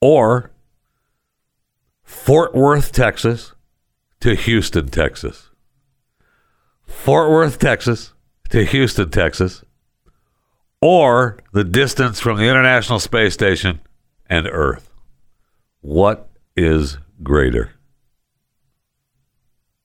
or 0.00 0.50
Fort 2.02 2.54
Worth, 2.54 2.90
Texas 2.92 3.52
to 4.20 4.34
Houston, 4.34 4.88
Texas. 4.88 5.50
Fort 6.86 7.28
Worth, 7.28 7.58
Texas 7.58 8.14
to 8.48 8.64
Houston, 8.64 9.10
Texas, 9.10 9.62
or 10.80 11.36
the 11.52 11.62
distance 11.62 12.18
from 12.18 12.38
the 12.38 12.48
International 12.48 12.98
Space 12.98 13.34
Station 13.34 13.78
and 14.24 14.46
Earth. 14.46 14.88
What 15.82 16.30
is 16.56 16.96
greater? 17.22 17.72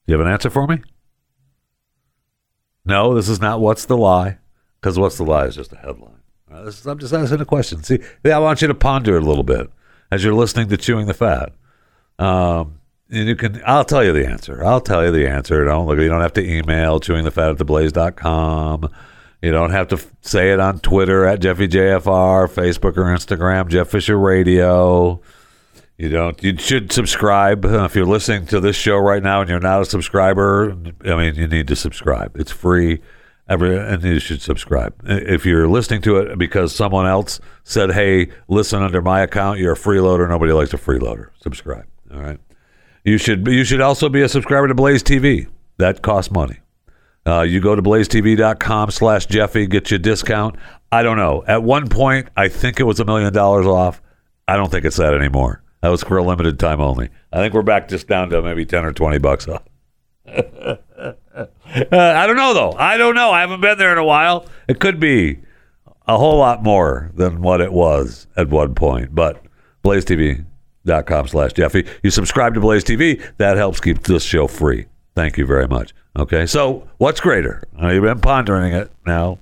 You 0.06 0.14
have 0.14 0.26
an 0.26 0.32
answer 0.32 0.50
for 0.50 0.66
me? 0.66 0.82
No, 2.88 3.14
this 3.14 3.30
is 3.30 3.40
not 3.42 3.60
what's 3.60 3.86
the 3.86 3.98
lie, 3.98 4.38
because 4.80 4.98
what's 4.98 5.18
the 5.18 5.24
lie 5.24 5.46
is 5.46 5.56
just 5.56 5.74
a 5.74 5.78
headline. 5.78 6.14
This 6.64 6.80
is- 6.80 6.88
I'm 6.88 6.98
just 7.00 7.14
asking 7.14 7.42
a 7.42 7.46
question. 7.46 7.84
See, 7.84 8.00
I 8.26 8.40
want 8.40 8.62
you 8.62 8.68
to 8.70 8.74
ponder 8.74 9.18
a 9.18 9.22
little 9.22 9.44
bit 9.44 9.70
as 10.12 10.24
you're 10.24 10.34
listening 10.34 10.70
to 10.70 10.78
Chewing 10.78 11.06
the 11.06 11.14
Fat. 11.14 11.52
Um, 12.18 12.80
and 13.12 13.28
you 13.28 13.36
can, 13.36 13.62
I'll 13.66 13.86
tell 13.86 14.04
you 14.04 14.12
the 14.14 14.26
answer. 14.28 14.64
I'll 14.66 14.82
tell 14.82 15.04
you 15.06 15.12
the 15.12 15.30
answer. 15.30 15.64
Don't 15.66 15.86
look, 15.88 16.00
you 16.00 16.08
don't 16.10 16.22
have 16.22 16.34
to 16.34 16.44
email 16.50 17.00
chewingthefat 17.00 17.52
at 17.52 17.58
theblaze.com. 17.58 18.90
You 19.42 19.52
don't 19.52 19.70
have 19.70 19.88
to 19.90 19.98
f- 19.98 20.08
say 20.22 20.52
it 20.52 20.60
on 20.60 20.80
Twitter 20.80 21.26
at 21.26 21.40
JeffyJFR, 21.42 22.48
Facebook 22.50 22.98
or 22.98 23.04
Instagram, 23.06 23.68
Jeff 23.68 23.90
Fisher 23.90 24.18
Radio. 24.18 25.22
You 25.98 26.10
don't. 26.10 26.42
You 26.44 26.56
should 26.58 26.92
subscribe 26.92 27.66
if 27.66 27.96
you're 27.96 28.06
listening 28.06 28.46
to 28.48 28.60
this 28.60 28.76
show 28.76 28.98
right 28.98 29.24
now 29.24 29.42
and 29.42 29.50
you're 29.50 29.60
not 29.60 29.82
a 29.82 29.86
subscriber. 29.86 30.78
I 31.04 31.16
mean, 31.16 31.36
you 31.36 31.48
need 31.48 31.68
to 31.68 31.76
subscribe. 31.76 32.38
It's 32.38 32.52
free. 32.52 33.02
Every 33.50 33.78
and 33.78 34.04
you 34.04 34.20
should 34.20 34.42
subscribe. 34.42 34.94
If 35.06 35.46
you're 35.46 35.68
listening 35.68 36.02
to 36.04 36.18
it 36.18 36.38
because 36.38 36.76
someone 36.76 37.08
else 37.08 37.40
said, 37.64 37.94
"Hey, 37.94 38.28
listen 38.48 38.84
under 38.84 39.02
my 39.02 39.22
account," 39.22 39.60
you're 39.60 39.74
a 39.74 39.78
freeloader. 39.78 40.28
Nobody 40.30 40.52
likes 40.52 40.74
a 40.74 40.78
freeloader. 40.78 41.30
Subscribe. 41.40 41.86
All 42.14 42.20
right. 42.20 42.40
You 43.04 43.18
should. 43.18 43.48
You 43.48 43.64
should 43.64 43.82
also 43.82 44.10
be 44.10 44.22
a 44.22 44.30
subscriber 44.30 44.68
to 44.68 44.76
Blaze 44.76 45.02
TV. 45.02 45.48
That 45.78 46.02
costs 46.02 46.30
money. 46.30 46.58
Uh, 47.26 47.42
you 47.42 47.60
go 47.60 47.76
to 47.76 47.82
blazetv.com 47.82 48.92
slash 48.92 49.26
Jeffy, 49.26 49.68
get 49.68 49.92
you 49.92 49.96
a 49.96 50.00
discount. 50.00 50.56
I 50.92 51.04
don't 51.04 51.18
know. 51.18 51.44
At 51.48 51.64
one 51.64 51.88
point, 51.90 52.30
I 52.38 52.48
think 52.48 52.80
it 52.80 52.84
was 52.84 53.00
a 53.00 53.06
million 53.06 53.34
dollars 53.34 53.66
off. 53.66 54.02
I 54.48 54.56
don't 54.56 54.72
think 54.72 54.86
it's 54.86 54.96
that 54.98 55.14
anymore. 55.14 55.62
That 55.82 55.90
was 55.90 56.04
for 56.04 56.18
a 56.18 56.24
limited 56.24 56.60
time 56.60 56.82
only. 56.82 57.10
I 57.32 57.38
think 57.38 57.54
we're 57.54 57.62
back 57.62 57.88
just 57.88 58.08
down 58.08 58.30
to 58.32 58.42
maybe 58.42 58.66
10 58.66 58.84
or 58.86 58.94
20 58.94 59.18
bucks 59.20 59.48
off. 59.48 59.64
Uh, 61.38 61.46
I 61.92 62.26
don't 62.26 62.36
know, 62.36 62.56
though. 62.56 62.72
I 62.72 62.98
don't 62.98 63.14
know. 63.14 63.30
I 63.30 63.42
haven't 63.42 63.62
been 63.62 63.78
there 63.78 63.92
in 63.92 64.00
a 64.00 64.04
while. 64.04 64.48
It 64.68 64.80
could 64.80 65.00
be 65.00 65.38
a 66.08 66.18
whole 66.18 66.40
lot 66.40 66.64
more 66.64 67.12
than 67.14 67.42
what 67.42 67.62
it 67.62 67.72
was 67.72 68.26
at 68.36 68.50
one 68.50 68.74
point. 68.74 69.14
But 69.14 69.44
blazetv.com 69.84 71.28
slash 71.28 71.54
Jeffy. 71.54 71.86
You 72.02 72.10
subscribe 72.10 72.56
to 72.56 72.60
Blaze 72.60 72.84
TV. 72.84 73.24
That 73.38 73.58
helps 73.58 73.80
keep 73.80 74.02
this 74.04 74.24
show 74.24 74.48
free. 74.48 74.88
Thank 75.16 75.38
you 75.38 75.46
very 75.46 75.68
much. 75.68 75.94
Okay, 76.18 76.48
so 76.48 76.88
what's 76.98 77.20
greater? 77.20 77.62
Uh, 77.80 77.90
you've 77.90 78.04
been 78.04 78.20
pondering 78.20 78.74
it 78.74 78.92
now 79.06 79.38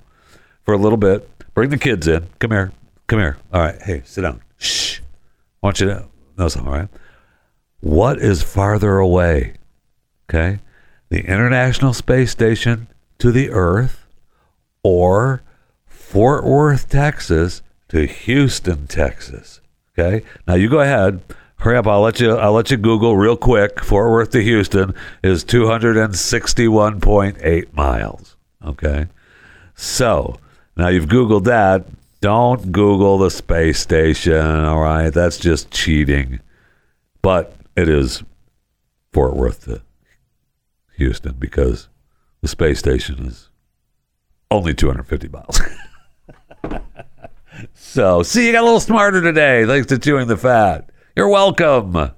for 0.64 0.74
a 0.74 0.78
little 0.78 0.98
bit. 0.98 1.26
Bring 1.54 1.70
the 1.70 1.78
kids 1.78 2.06
in. 2.06 2.26
Come 2.38 2.50
here. 2.50 2.72
Come 3.06 3.20
here. 3.20 3.38
All 3.54 3.62
right. 3.62 3.80
Hey, 3.80 4.02
sit 4.04 4.20
down. 4.22 4.42
Shh. 4.58 5.00
I 5.00 5.66
want 5.66 5.80
you 5.80 5.86
to. 5.86 6.06
That's 6.36 6.56
all 6.56 6.64
right. 6.64 6.88
What 7.80 8.18
is 8.18 8.42
farther 8.42 8.98
away? 8.98 9.54
Okay, 10.28 10.58
the 11.08 11.26
International 11.26 11.92
Space 11.92 12.30
Station 12.30 12.88
to 13.18 13.30
the 13.32 13.50
Earth, 13.50 14.06
or 14.82 15.42
Fort 15.86 16.44
Worth, 16.44 16.88
Texas 16.88 17.62
to 17.88 18.06
Houston, 18.06 18.86
Texas. 18.86 19.60
Okay. 19.98 20.24
Now 20.46 20.54
you 20.54 20.68
go 20.68 20.80
ahead. 20.80 21.22
Hurry 21.58 21.78
up. 21.78 21.86
I'll 21.86 22.02
let 22.02 22.20
you. 22.20 22.32
I'll 22.32 22.52
let 22.52 22.70
you 22.70 22.76
Google 22.76 23.16
real 23.16 23.36
quick. 23.36 23.82
Fort 23.82 24.10
Worth 24.10 24.30
to 24.32 24.42
Houston 24.42 24.94
is 25.22 25.42
two 25.42 25.66
hundred 25.66 25.96
and 25.96 26.14
sixty-one 26.14 27.00
point 27.00 27.38
eight 27.40 27.72
miles. 27.74 28.36
Okay. 28.64 29.06
So 29.74 30.38
now 30.76 30.88
you've 30.88 31.06
Googled 31.06 31.44
that. 31.44 31.86
Don't 32.26 32.72
Google 32.72 33.18
the 33.18 33.30
space 33.30 33.78
station. 33.78 34.34
All 34.34 34.80
right. 34.80 35.10
That's 35.10 35.38
just 35.38 35.70
cheating. 35.70 36.40
But 37.22 37.54
it 37.76 37.88
is 37.88 38.24
Fort 39.12 39.36
Worth 39.36 39.66
to 39.66 39.82
Houston 40.96 41.36
because 41.38 41.88
the 42.42 42.48
space 42.48 42.80
station 42.80 43.26
is 43.26 43.48
only 44.50 44.74
250 44.74 45.28
miles. 45.28 45.60
so, 47.74 48.24
see, 48.24 48.46
you 48.48 48.50
got 48.50 48.62
a 48.62 48.64
little 48.64 48.80
smarter 48.80 49.22
today 49.22 49.64
thanks 49.64 49.86
to 49.86 49.96
chewing 49.96 50.26
the 50.26 50.36
fat. 50.36 50.90
You're 51.14 51.28
welcome. 51.28 52.10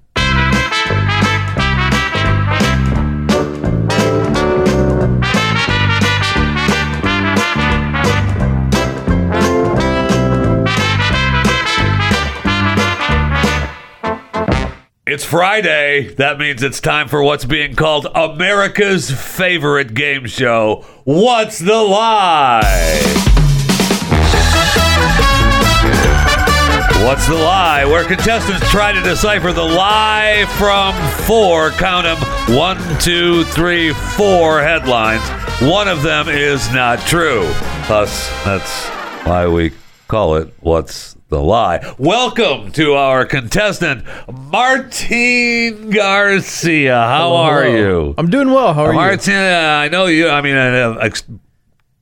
It's 15.18 15.24
Friday. 15.24 16.14
That 16.14 16.38
means 16.38 16.62
it's 16.62 16.80
time 16.80 17.08
for 17.08 17.24
what's 17.24 17.44
being 17.44 17.74
called 17.74 18.06
America's 18.14 19.10
favorite 19.10 19.92
game 19.92 20.26
show. 20.26 20.84
What's 21.02 21.58
the 21.58 21.74
lie? 21.74 22.62
What's 27.02 27.26
the 27.26 27.34
lie? 27.34 27.84
Where 27.84 28.04
contestants 28.04 28.70
try 28.70 28.92
to 28.92 29.02
decipher 29.02 29.52
the 29.52 29.64
lie 29.64 30.46
from 30.56 30.94
four, 31.26 31.70
count 31.70 32.04
them, 32.04 32.56
one, 32.56 32.78
two, 33.00 33.42
three, 33.46 33.92
four 33.92 34.62
headlines. 34.62 35.28
One 35.60 35.88
of 35.88 36.04
them 36.04 36.28
is 36.28 36.70
not 36.70 37.00
true. 37.00 37.42
Thus, 37.88 38.28
that's 38.44 38.86
why 39.26 39.48
we 39.48 39.72
call 40.06 40.36
it 40.36 40.54
What's 40.60 41.17
the 41.28 41.40
Lie. 41.42 41.94
Welcome 41.98 42.72
to 42.72 42.94
our 42.94 43.26
contestant, 43.26 44.04
Martine 44.32 45.90
Garcia. 45.90 46.94
How 46.94 47.34
are 47.34 47.64
Hello. 47.64 47.76
you? 48.06 48.14
I'm 48.16 48.30
doing 48.30 48.50
well. 48.50 48.72
How 48.72 48.84
are 48.86 48.92
you? 48.92 48.94
Martine, 48.98 49.34
I 49.34 49.88
know 49.88 50.06
you. 50.06 50.28
I 50.30 50.40
mean, 50.40 50.56
uh, 50.56 50.96
ex- 51.02 51.24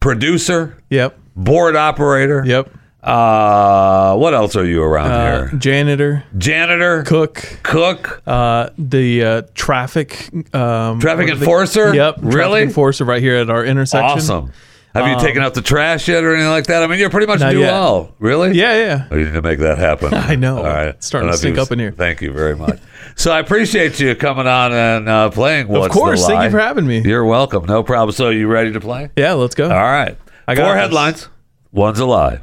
producer, 0.00 0.76
Yep. 0.90 1.18
board 1.34 1.74
operator. 1.74 2.44
Yep. 2.46 2.70
Uh, 3.02 4.16
what 4.16 4.34
else 4.34 4.56
are 4.56 4.64
you 4.64 4.82
around 4.82 5.10
Uh, 5.12 5.46
here? 5.48 5.58
janitor, 5.58 6.24
Janitor, 6.38 7.02
cook, 7.04 7.58
cook, 7.62 8.20
uh, 8.26 8.68
the 8.78 9.24
uh, 9.24 9.42
traffic 9.54 10.28
um, 10.54 10.98
Traffic 11.00 11.02
what 11.02 11.18
are 11.18 11.26
they- 11.26 11.32
enforcer? 11.32 11.94
Yep. 11.94 12.16
Really? 12.20 12.32
Traffic 12.32 12.62
enforcer 12.68 13.04
right 13.04 13.22
here 13.22 13.36
at 13.36 13.50
our 13.50 13.64
intersection. 13.64 14.10
awesome. 14.18 14.52
Have 14.96 15.06
you 15.06 15.14
Um, 15.14 15.20
taken 15.20 15.42
out 15.42 15.54
the 15.54 15.62
trash 15.62 16.08
yet 16.08 16.24
or 16.24 16.32
anything 16.34 16.50
like 16.50 16.66
that? 16.66 16.82
I 16.82 16.86
mean, 16.86 16.98
you're 16.98 17.10
pretty 17.10 17.26
much 17.26 17.40
yet. 17.40 17.72
all. 17.72 18.14
Really? 18.18 18.52
Yeah, 18.56 18.74
yeah. 18.78 19.08
Oh, 19.10 19.16
you 19.16 19.24
need 19.26 19.34
to 19.34 19.42
make 19.42 19.58
that 19.60 19.78
happen. 19.78 20.12
I 20.14 20.34
know. 20.36 20.58
All 20.58 20.64
right. 20.64 20.88
It's 20.88 21.06
starting 21.06 21.30
to 21.30 21.36
sink 21.36 21.58
up 21.58 21.70
in 21.72 21.78
here. 21.78 21.92
Thank 21.92 22.20
you 22.22 22.32
very 22.32 22.56
much. 22.56 22.78
so 23.14 23.30
I 23.30 23.40
appreciate 23.40 24.00
you 24.00 24.14
coming 24.14 24.46
on 24.46 24.72
and 24.72 25.08
uh, 25.08 25.30
playing. 25.30 25.68
What's 25.68 25.88
the 25.94 26.00
course. 26.00 26.26
Thank 26.26 26.44
you 26.44 26.50
for 26.50 26.58
having 26.60 26.86
me. 26.86 27.00
You're 27.00 27.24
welcome. 27.24 27.64
No 27.66 27.82
problem. 27.82 28.12
So 28.14 28.30
you 28.30 28.46
ready 28.48 28.72
to 28.72 28.80
play? 28.80 29.10
Yeah, 29.16 29.34
let's 29.34 29.54
go. 29.54 29.64
All 29.64 29.70
right. 29.70 30.16
I 30.48 30.54
got 30.54 30.64
Four 30.64 30.74
this. 30.74 30.80
headlines. 30.82 31.28
One's 31.72 31.98
a 32.00 32.06
lie. 32.06 32.40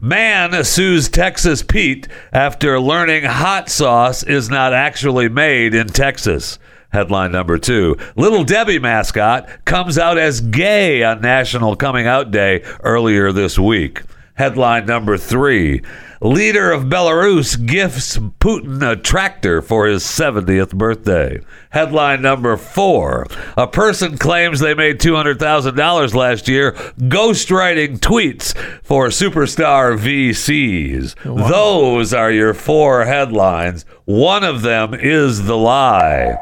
Man 0.00 0.62
sues 0.64 1.08
Texas 1.08 1.62
Pete 1.62 2.06
after 2.32 2.78
learning 2.78 3.24
hot 3.24 3.68
sauce 3.68 4.22
is 4.22 4.48
not 4.48 4.72
actually 4.72 5.28
made 5.28 5.74
in 5.74 5.88
Texas. 5.88 6.58
Headline 6.90 7.32
number 7.32 7.58
two 7.58 7.96
Little 8.16 8.44
Debbie 8.44 8.78
mascot 8.78 9.64
comes 9.64 9.98
out 9.98 10.18
as 10.18 10.40
gay 10.40 11.02
on 11.02 11.20
National 11.20 11.76
Coming 11.76 12.06
Out 12.06 12.30
Day 12.30 12.62
earlier 12.82 13.30
this 13.32 13.58
week. 13.58 14.02
Headline 14.34 14.86
number 14.86 15.18
three 15.18 15.82
Leader 16.20 16.72
of 16.72 16.84
Belarus 16.84 17.64
gifts 17.64 18.18
Putin 18.18 18.88
a 18.88 18.96
tractor 18.96 19.60
for 19.60 19.86
his 19.86 20.02
70th 20.02 20.74
birthday. 20.74 21.40
Headline 21.70 22.22
number 22.22 22.56
four 22.56 23.26
A 23.56 23.66
person 23.66 24.16
claims 24.16 24.58
they 24.60 24.74
made 24.74 24.98
$200,000 24.98 26.14
last 26.14 26.48
year 26.48 26.72
ghostwriting 26.72 27.98
tweets 27.98 28.56
for 28.82 29.08
superstar 29.08 29.98
VCs. 29.98 31.14
Those 31.24 32.12
are 32.14 32.32
your 32.32 32.54
four 32.54 33.04
headlines. 33.04 33.84
One 34.04 34.42
of 34.42 34.62
them 34.62 34.94
is 34.94 35.44
the 35.44 35.56
lie. 35.56 36.36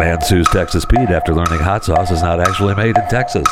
Man 0.00 0.20
sues 0.22 0.48
Texas 0.48 0.84
Pete 0.84 1.10
after 1.10 1.32
learning 1.32 1.60
hot 1.60 1.84
sauce 1.84 2.10
is 2.10 2.20
not 2.20 2.40
actually 2.40 2.74
made 2.74 2.98
in 2.98 3.08
Texas. 3.08 3.46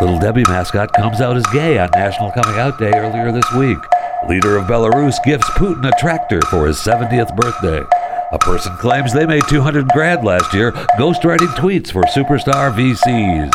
Little 0.00 0.18
Debbie 0.18 0.42
mascot 0.48 0.92
comes 0.92 1.20
out 1.20 1.36
as 1.36 1.46
gay 1.46 1.78
on 1.78 1.88
National 1.92 2.32
Coming 2.32 2.58
Out 2.58 2.80
Day 2.80 2.90
earlier 2.96 3.30
this 3.30 3.50
week. 3.52 3.78
Leader 4.28 4.56
of 4.56 4.66
Belarus 4.66 5.22
gifts 5.24 5.48
Putin 5.50 5.88
a 5.88 5.92
tractor 6.00 6.40
for 6.42 6.66
his 6.66 6.78
70th 6.78 7.36
birthday. 7.36 7.84
A 8.32 8.38
person 8.40 8.76
claims 8.78 9.12
they 9.12 9.24
made 9.24 9.44
200 9.48 9.86
grand 9.90 10.24
last 10.24 10.52
year 10.52 10.72
ghostwriting 10.98 11.54
tweets 11.54 11.92
for 11.92 12.02
superstar 12.02 12.74
VCs. 12.74 13.52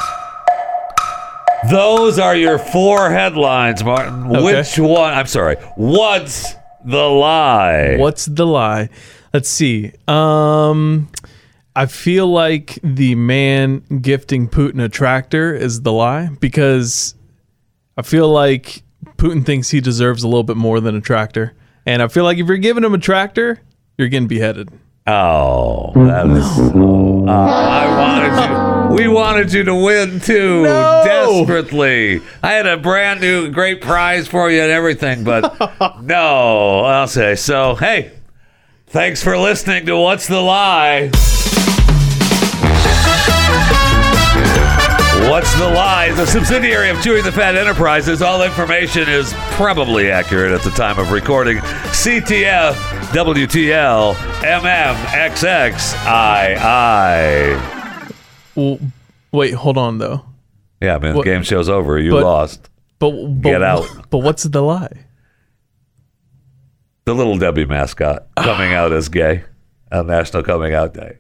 Those 1.70 2.20
are 2.20 2.38
your 2.38 2.58
four 2.58 3.10
headlines, 3.10 3.84
Martin. 3.84 4.28
Okay. 4.28 4.44
Which 4.62 4.80
one? 4.80 5.14
I'm 5.14 5.28
sorry. 5.28 5.58
What's 5.76 6.56
the 6.86 7.04
lie? 7.04 7.98
What's 7.98 8.28
the 8.28 8.48
lie? 8.48 8.88
Let's 9.34 9.50
see. 9.50 9.92
Um, 10.08 11.10
I 11.76 11.86
feel 11.86 12.28
like 12.28 12.80
the 12.84 13.16
man 13.16 13.80
gifting 14.02 14.50
Putin 14.50 14.84
a 14.84 14.90
tractor 14.90 15.54
is 15.54 15.82
the 15.82 15.94
lie 15.94 16.30
because 16.40 17.16
I 17.96 18.02
feel 18.02 18.30
like 18.30 18.84
Putin 19.18 19.46
thinks 19.46 19.70
he 19.70 19.80
deserves 19.80 20.24
a 20.24 20.28
little 20.28 20.44
bit 20.44 20.58
more 20.58 20.80
than 20.80 20.96
a 20.96 21.02
tractor, 21.02 21.54
and 21.86 22.02
I 22.02 22.08
feel 22.08 22.24
like 22.24 22.38
if 22.38 22.48
you're 22.48 22.58
giving 22.58 22.84
him 22.84 22.94
a 22.94 22.98
tractor, 22.98 23.62
you're 23.98 24.08
getting 24.10 24.28
beheaded. 24.28 24.70
Oh, 25.08 25.92
that 26.06 26.28
is 26.28 26.56
so. 26.56 27.26
Uh, 27.28 27.32
I 27.32 27.98
wanted 27.98 28.50
you. 28.50 28.96
We 28.96 29.08
wanted 29.08 29.54
you 29.54 29.64
to 29.64 29.76
win 29.76 30.20
too, 30.20 30.64
No. 30.64 31.02
desperately. 31.06 32.22
I 32.44 32.52
had 32.54 32.68
a 32.68 32.78
brand 32.78 33.22
new 33.22 33.50
great 33.52 33.82
prize 33.82 34.28
for 34.28 34.50
you 34.52 34.62
and 34.62 34.72
everything, 34.72 35.24
but 35.24 36.02
no, 36.02 36.80
I'll 36.82 37.08
say 37.08 37.36
so. 37.36 37.76
Hey, 37.76 38.12
thanks 38.88 39.24
for 39.24 39.38
listening 39.38 39.86
to 39.88 39.98
What's 39.98 40.28
the 40.28 40.42
Lie. 40.42 41.12
What's 45.30 45.54
the 45.60 45.70
Lie 45.70 46.06
a 46.18 46.26
subsidiary 46.26 46.90
of 46.90 47.02
Chewing 47.02 47.24
the 47.24 47.32
Fat 47.32 47.56
Enterprises. 47.56 48.22
All 48.22 48.44
information 48.44 49.08
is 49.08 49.32
probably 49.52 50.12
accurate 50.12 50.52
at 50.52 50.64
the 50.64 50.72
time 50.72 51.00
of 51.00 51.12
recording. 51.12 51.58
CTF, 51.58 52.74
WTL, 53.14 54.16
MM, 54.16 54.96
XXII. 55.30 56.56
Well, 58.56 58.80
wait, 59.32 59.54
hold 59.54 59.78
on 59.78 59.98
though. 60.00 60.26
Yeah, 60.82 60.98
man, 60.98 61.16
the 61.16 61.22
game 61.22 61.44
show's 61.44 61.70
over. 61.70 62.00
You 62.00 62.12
but- 62.12 62.24
lost. 62.24 62.70
But, 63.00 63.12
but 63.12 63.50
Get 63.50 63.64
out. 63.64 63.88
But 64.10 64.18
what's 64.20 64.44
the 64.44 64.62
lie? 64.62 65.06
The 67.06 67.14
little 67.16 67.38
Debbie 67.38 67.66
mascot 67.66 68.28
coming 68.36 68.74
out 68.74 68.92
as 68.92 69.08
gay 69.08 69.44
on 69.92 70.08
National 70.08 70.44
Coming 70.44 70.74
Out 70.74 70.94
Day. 70.94 71.20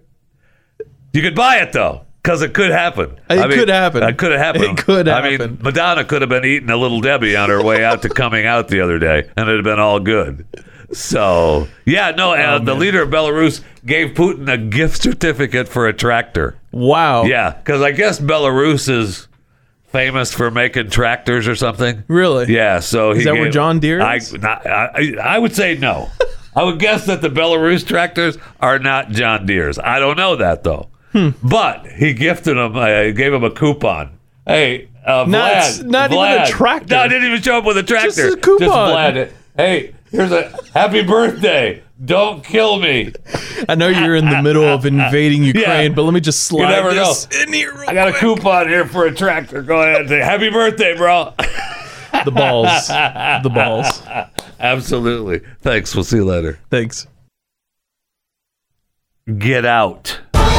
You 1.13 1.21
could 1.21 1.35
buy 1.35 1.57
it 1.57 1.73
though, 1.73 2.05
because 2.21 2.41
it 2.41 2.53
could 2.53 2.71
happen. 2.71 3.19
It 3.29 3.51
could 3.51 3.69
happen. 3.69 4.03
It 4.03 4.17
could 4.17 4.31
happen. 4.31 4.61
It 4.63 4.77
could 4.77 5.07
happen. 5.07 5.41
I 5.41 5.47
mean. 5.47 5.57
Madonna 5.61 6.03
could 6.03 6.21
have 6.21 6.29
been 6.29 6.45
eating 6.45 6.69
a 6.69 6.77
little 6.77 7.01
Debbie 7.01 7.35
on 7.35 7.49
her 7.49 7.63
way 7.63 7.83
out 7.83 8.01
to 8.03 8.09
coming 8.09 8.45
out 8.45 8.67
the 8.67 8.81
other 8.81 8.99
day, 8.99 9.29
and 9.35 9.49
it'd 9.49 9.57
have 9.57 9.63
been 9.63 9.79
all 9.79 9.99
good. 9.99 10.45
So 10.91 11.67
yeah, 11.85 12.11
no. 12.11 12.33
Uh, 12.33 12.59
Oh, 12.59 12.65
the 12.65 12.73
leader 12.75 13.01
of 13.03 13.09
Belarus 13.09 13.61
gave 13.85 14.15
Putin 14.15 14.51
a 14.51 14.57
gift 14.57 15.01
certificate 15.01 15.67
for 15.67 15.87
a 15.87 15.93
tractor. 15.93 16.57
Wow. 16.71 17.23
Yeah, 17.23 17.51
because 17.51 17.81
I 17.81 17.91
guess 17.91 18.19
Belarus 18.19 18.89
is 18.89 19.27
famous 19.87 20.33
for 20.33 20.51
making 20.51 20.89
tractors 20.89 21.47
or 21.47 21.55
something. 21.55 22.03
Really? 22.07 22.51
Yeah. 22.53 22.79
So 22.79 23.13
he 23.13 23.19
Is 23.19 23.25
that 23.25 23.33
where 23.33 23.49
John 23.49 23.79
Deere 23.79 24.01
I, 24.01 24.19
not, 24.39 24.65
I, 24.65 25.15
I 25.21 25.39
would 25.39 25.55
say 25.55 25.75
no. 25.75 26.09
I 26.55 26.63
would 26.63 26.79
guess 26.79 27.05
that 27.05 27.21
the 27.21 27.29
Belarus 27.29 27.85
tractors 27.85 28.37
are 28.59 28.79
not 28.79 29.11
John 29.11 29.45
Deere's. 29.45 29.77
I 29.79 29.99
don't 29.99 30.17
know 30.17 30.35
that 30.35 30.63
though. 30.63 30.88
Hmm. 31.11 31.29
But 31.43 31.87
he 31.87 32.13
gifted 32.13 32.57
him. 32.57 32.75
I 32.77 33.11
gave 33.11 33.33
him 33.33 33.43
a 33.43 33.49
coupon. 33.51 34.11
Hey, 34.45 34.89
uh, 35.05 35.25
Not- 35.27 35.51
Vlad. 35.53 35.85
not 35.85 36.11
even 36.11 36.41
a 36.43 36.47
tractor. 36.47 36.95
No, 36.95 37.01
I 37.01 37.07
didn't 37.07 37.27
even 37.27 37.41
show 37.41 37.57
up 37.57 37.65
with 37.65 37.77
a 37.77 37.83
tractor. 37.83 38.09
Just 38.09 38.37
a 38.37 38.37
coupon. 38.37 38.67
Vlad. 38.67 39.31
Hey, 39.57 39.93
here's 40.11 40.31
a 40.31 40.53
happy 40.73 41.01
birthday. 41.03 41.81
Don't 42.05 42.43
kill 42.45 42.79
me. 42.79 43.11
I 43.67 43.75
know 43.75 43.89
you're 43.89 44.15
in 44.15 44.29
the 44.29 44.41
middle 44.41 44.63
of 44.63 44.85
invading 44.85 45.43
Ukraine, 45.43 45.93
but 45.93 46.03
let 46.03 46.13
me 46.13 46.21
just 46.21 46.43
slide 46.45 46.69
never 46.69 46.93
this 46.93 47.27
in 47.43 47.51
here. 47.51 47.73
I 47.87 47.93
got 47.93 48.07
a 48.07 48.13
coupon 48.13 48.69
here 48.69 48.85
for 48.85 49.05
a 49.05 49.13
tractor. 49.13 49.61
Go 49.61 49.81
ahead 49.81 50.01
and 50.01 50.09
say 50.09 50.19
happy 50.19 50.49
birthday, 50.49 50.95
bro. 50.95 51.33
The 52.25 52.31
balls. 52.31 52.87
the 52.87 53.51
balls. 53.53 54.01
Absolutely. 54.59 55.41
Thanks. 55.61 55.93
We'll 55.95 56.03
see 56.03 56.17
you 56.17 56.25
later. 56.25 56.59
Thanks. 56.69 57.05
Get 59.37 59.63
out. 59.63 60.19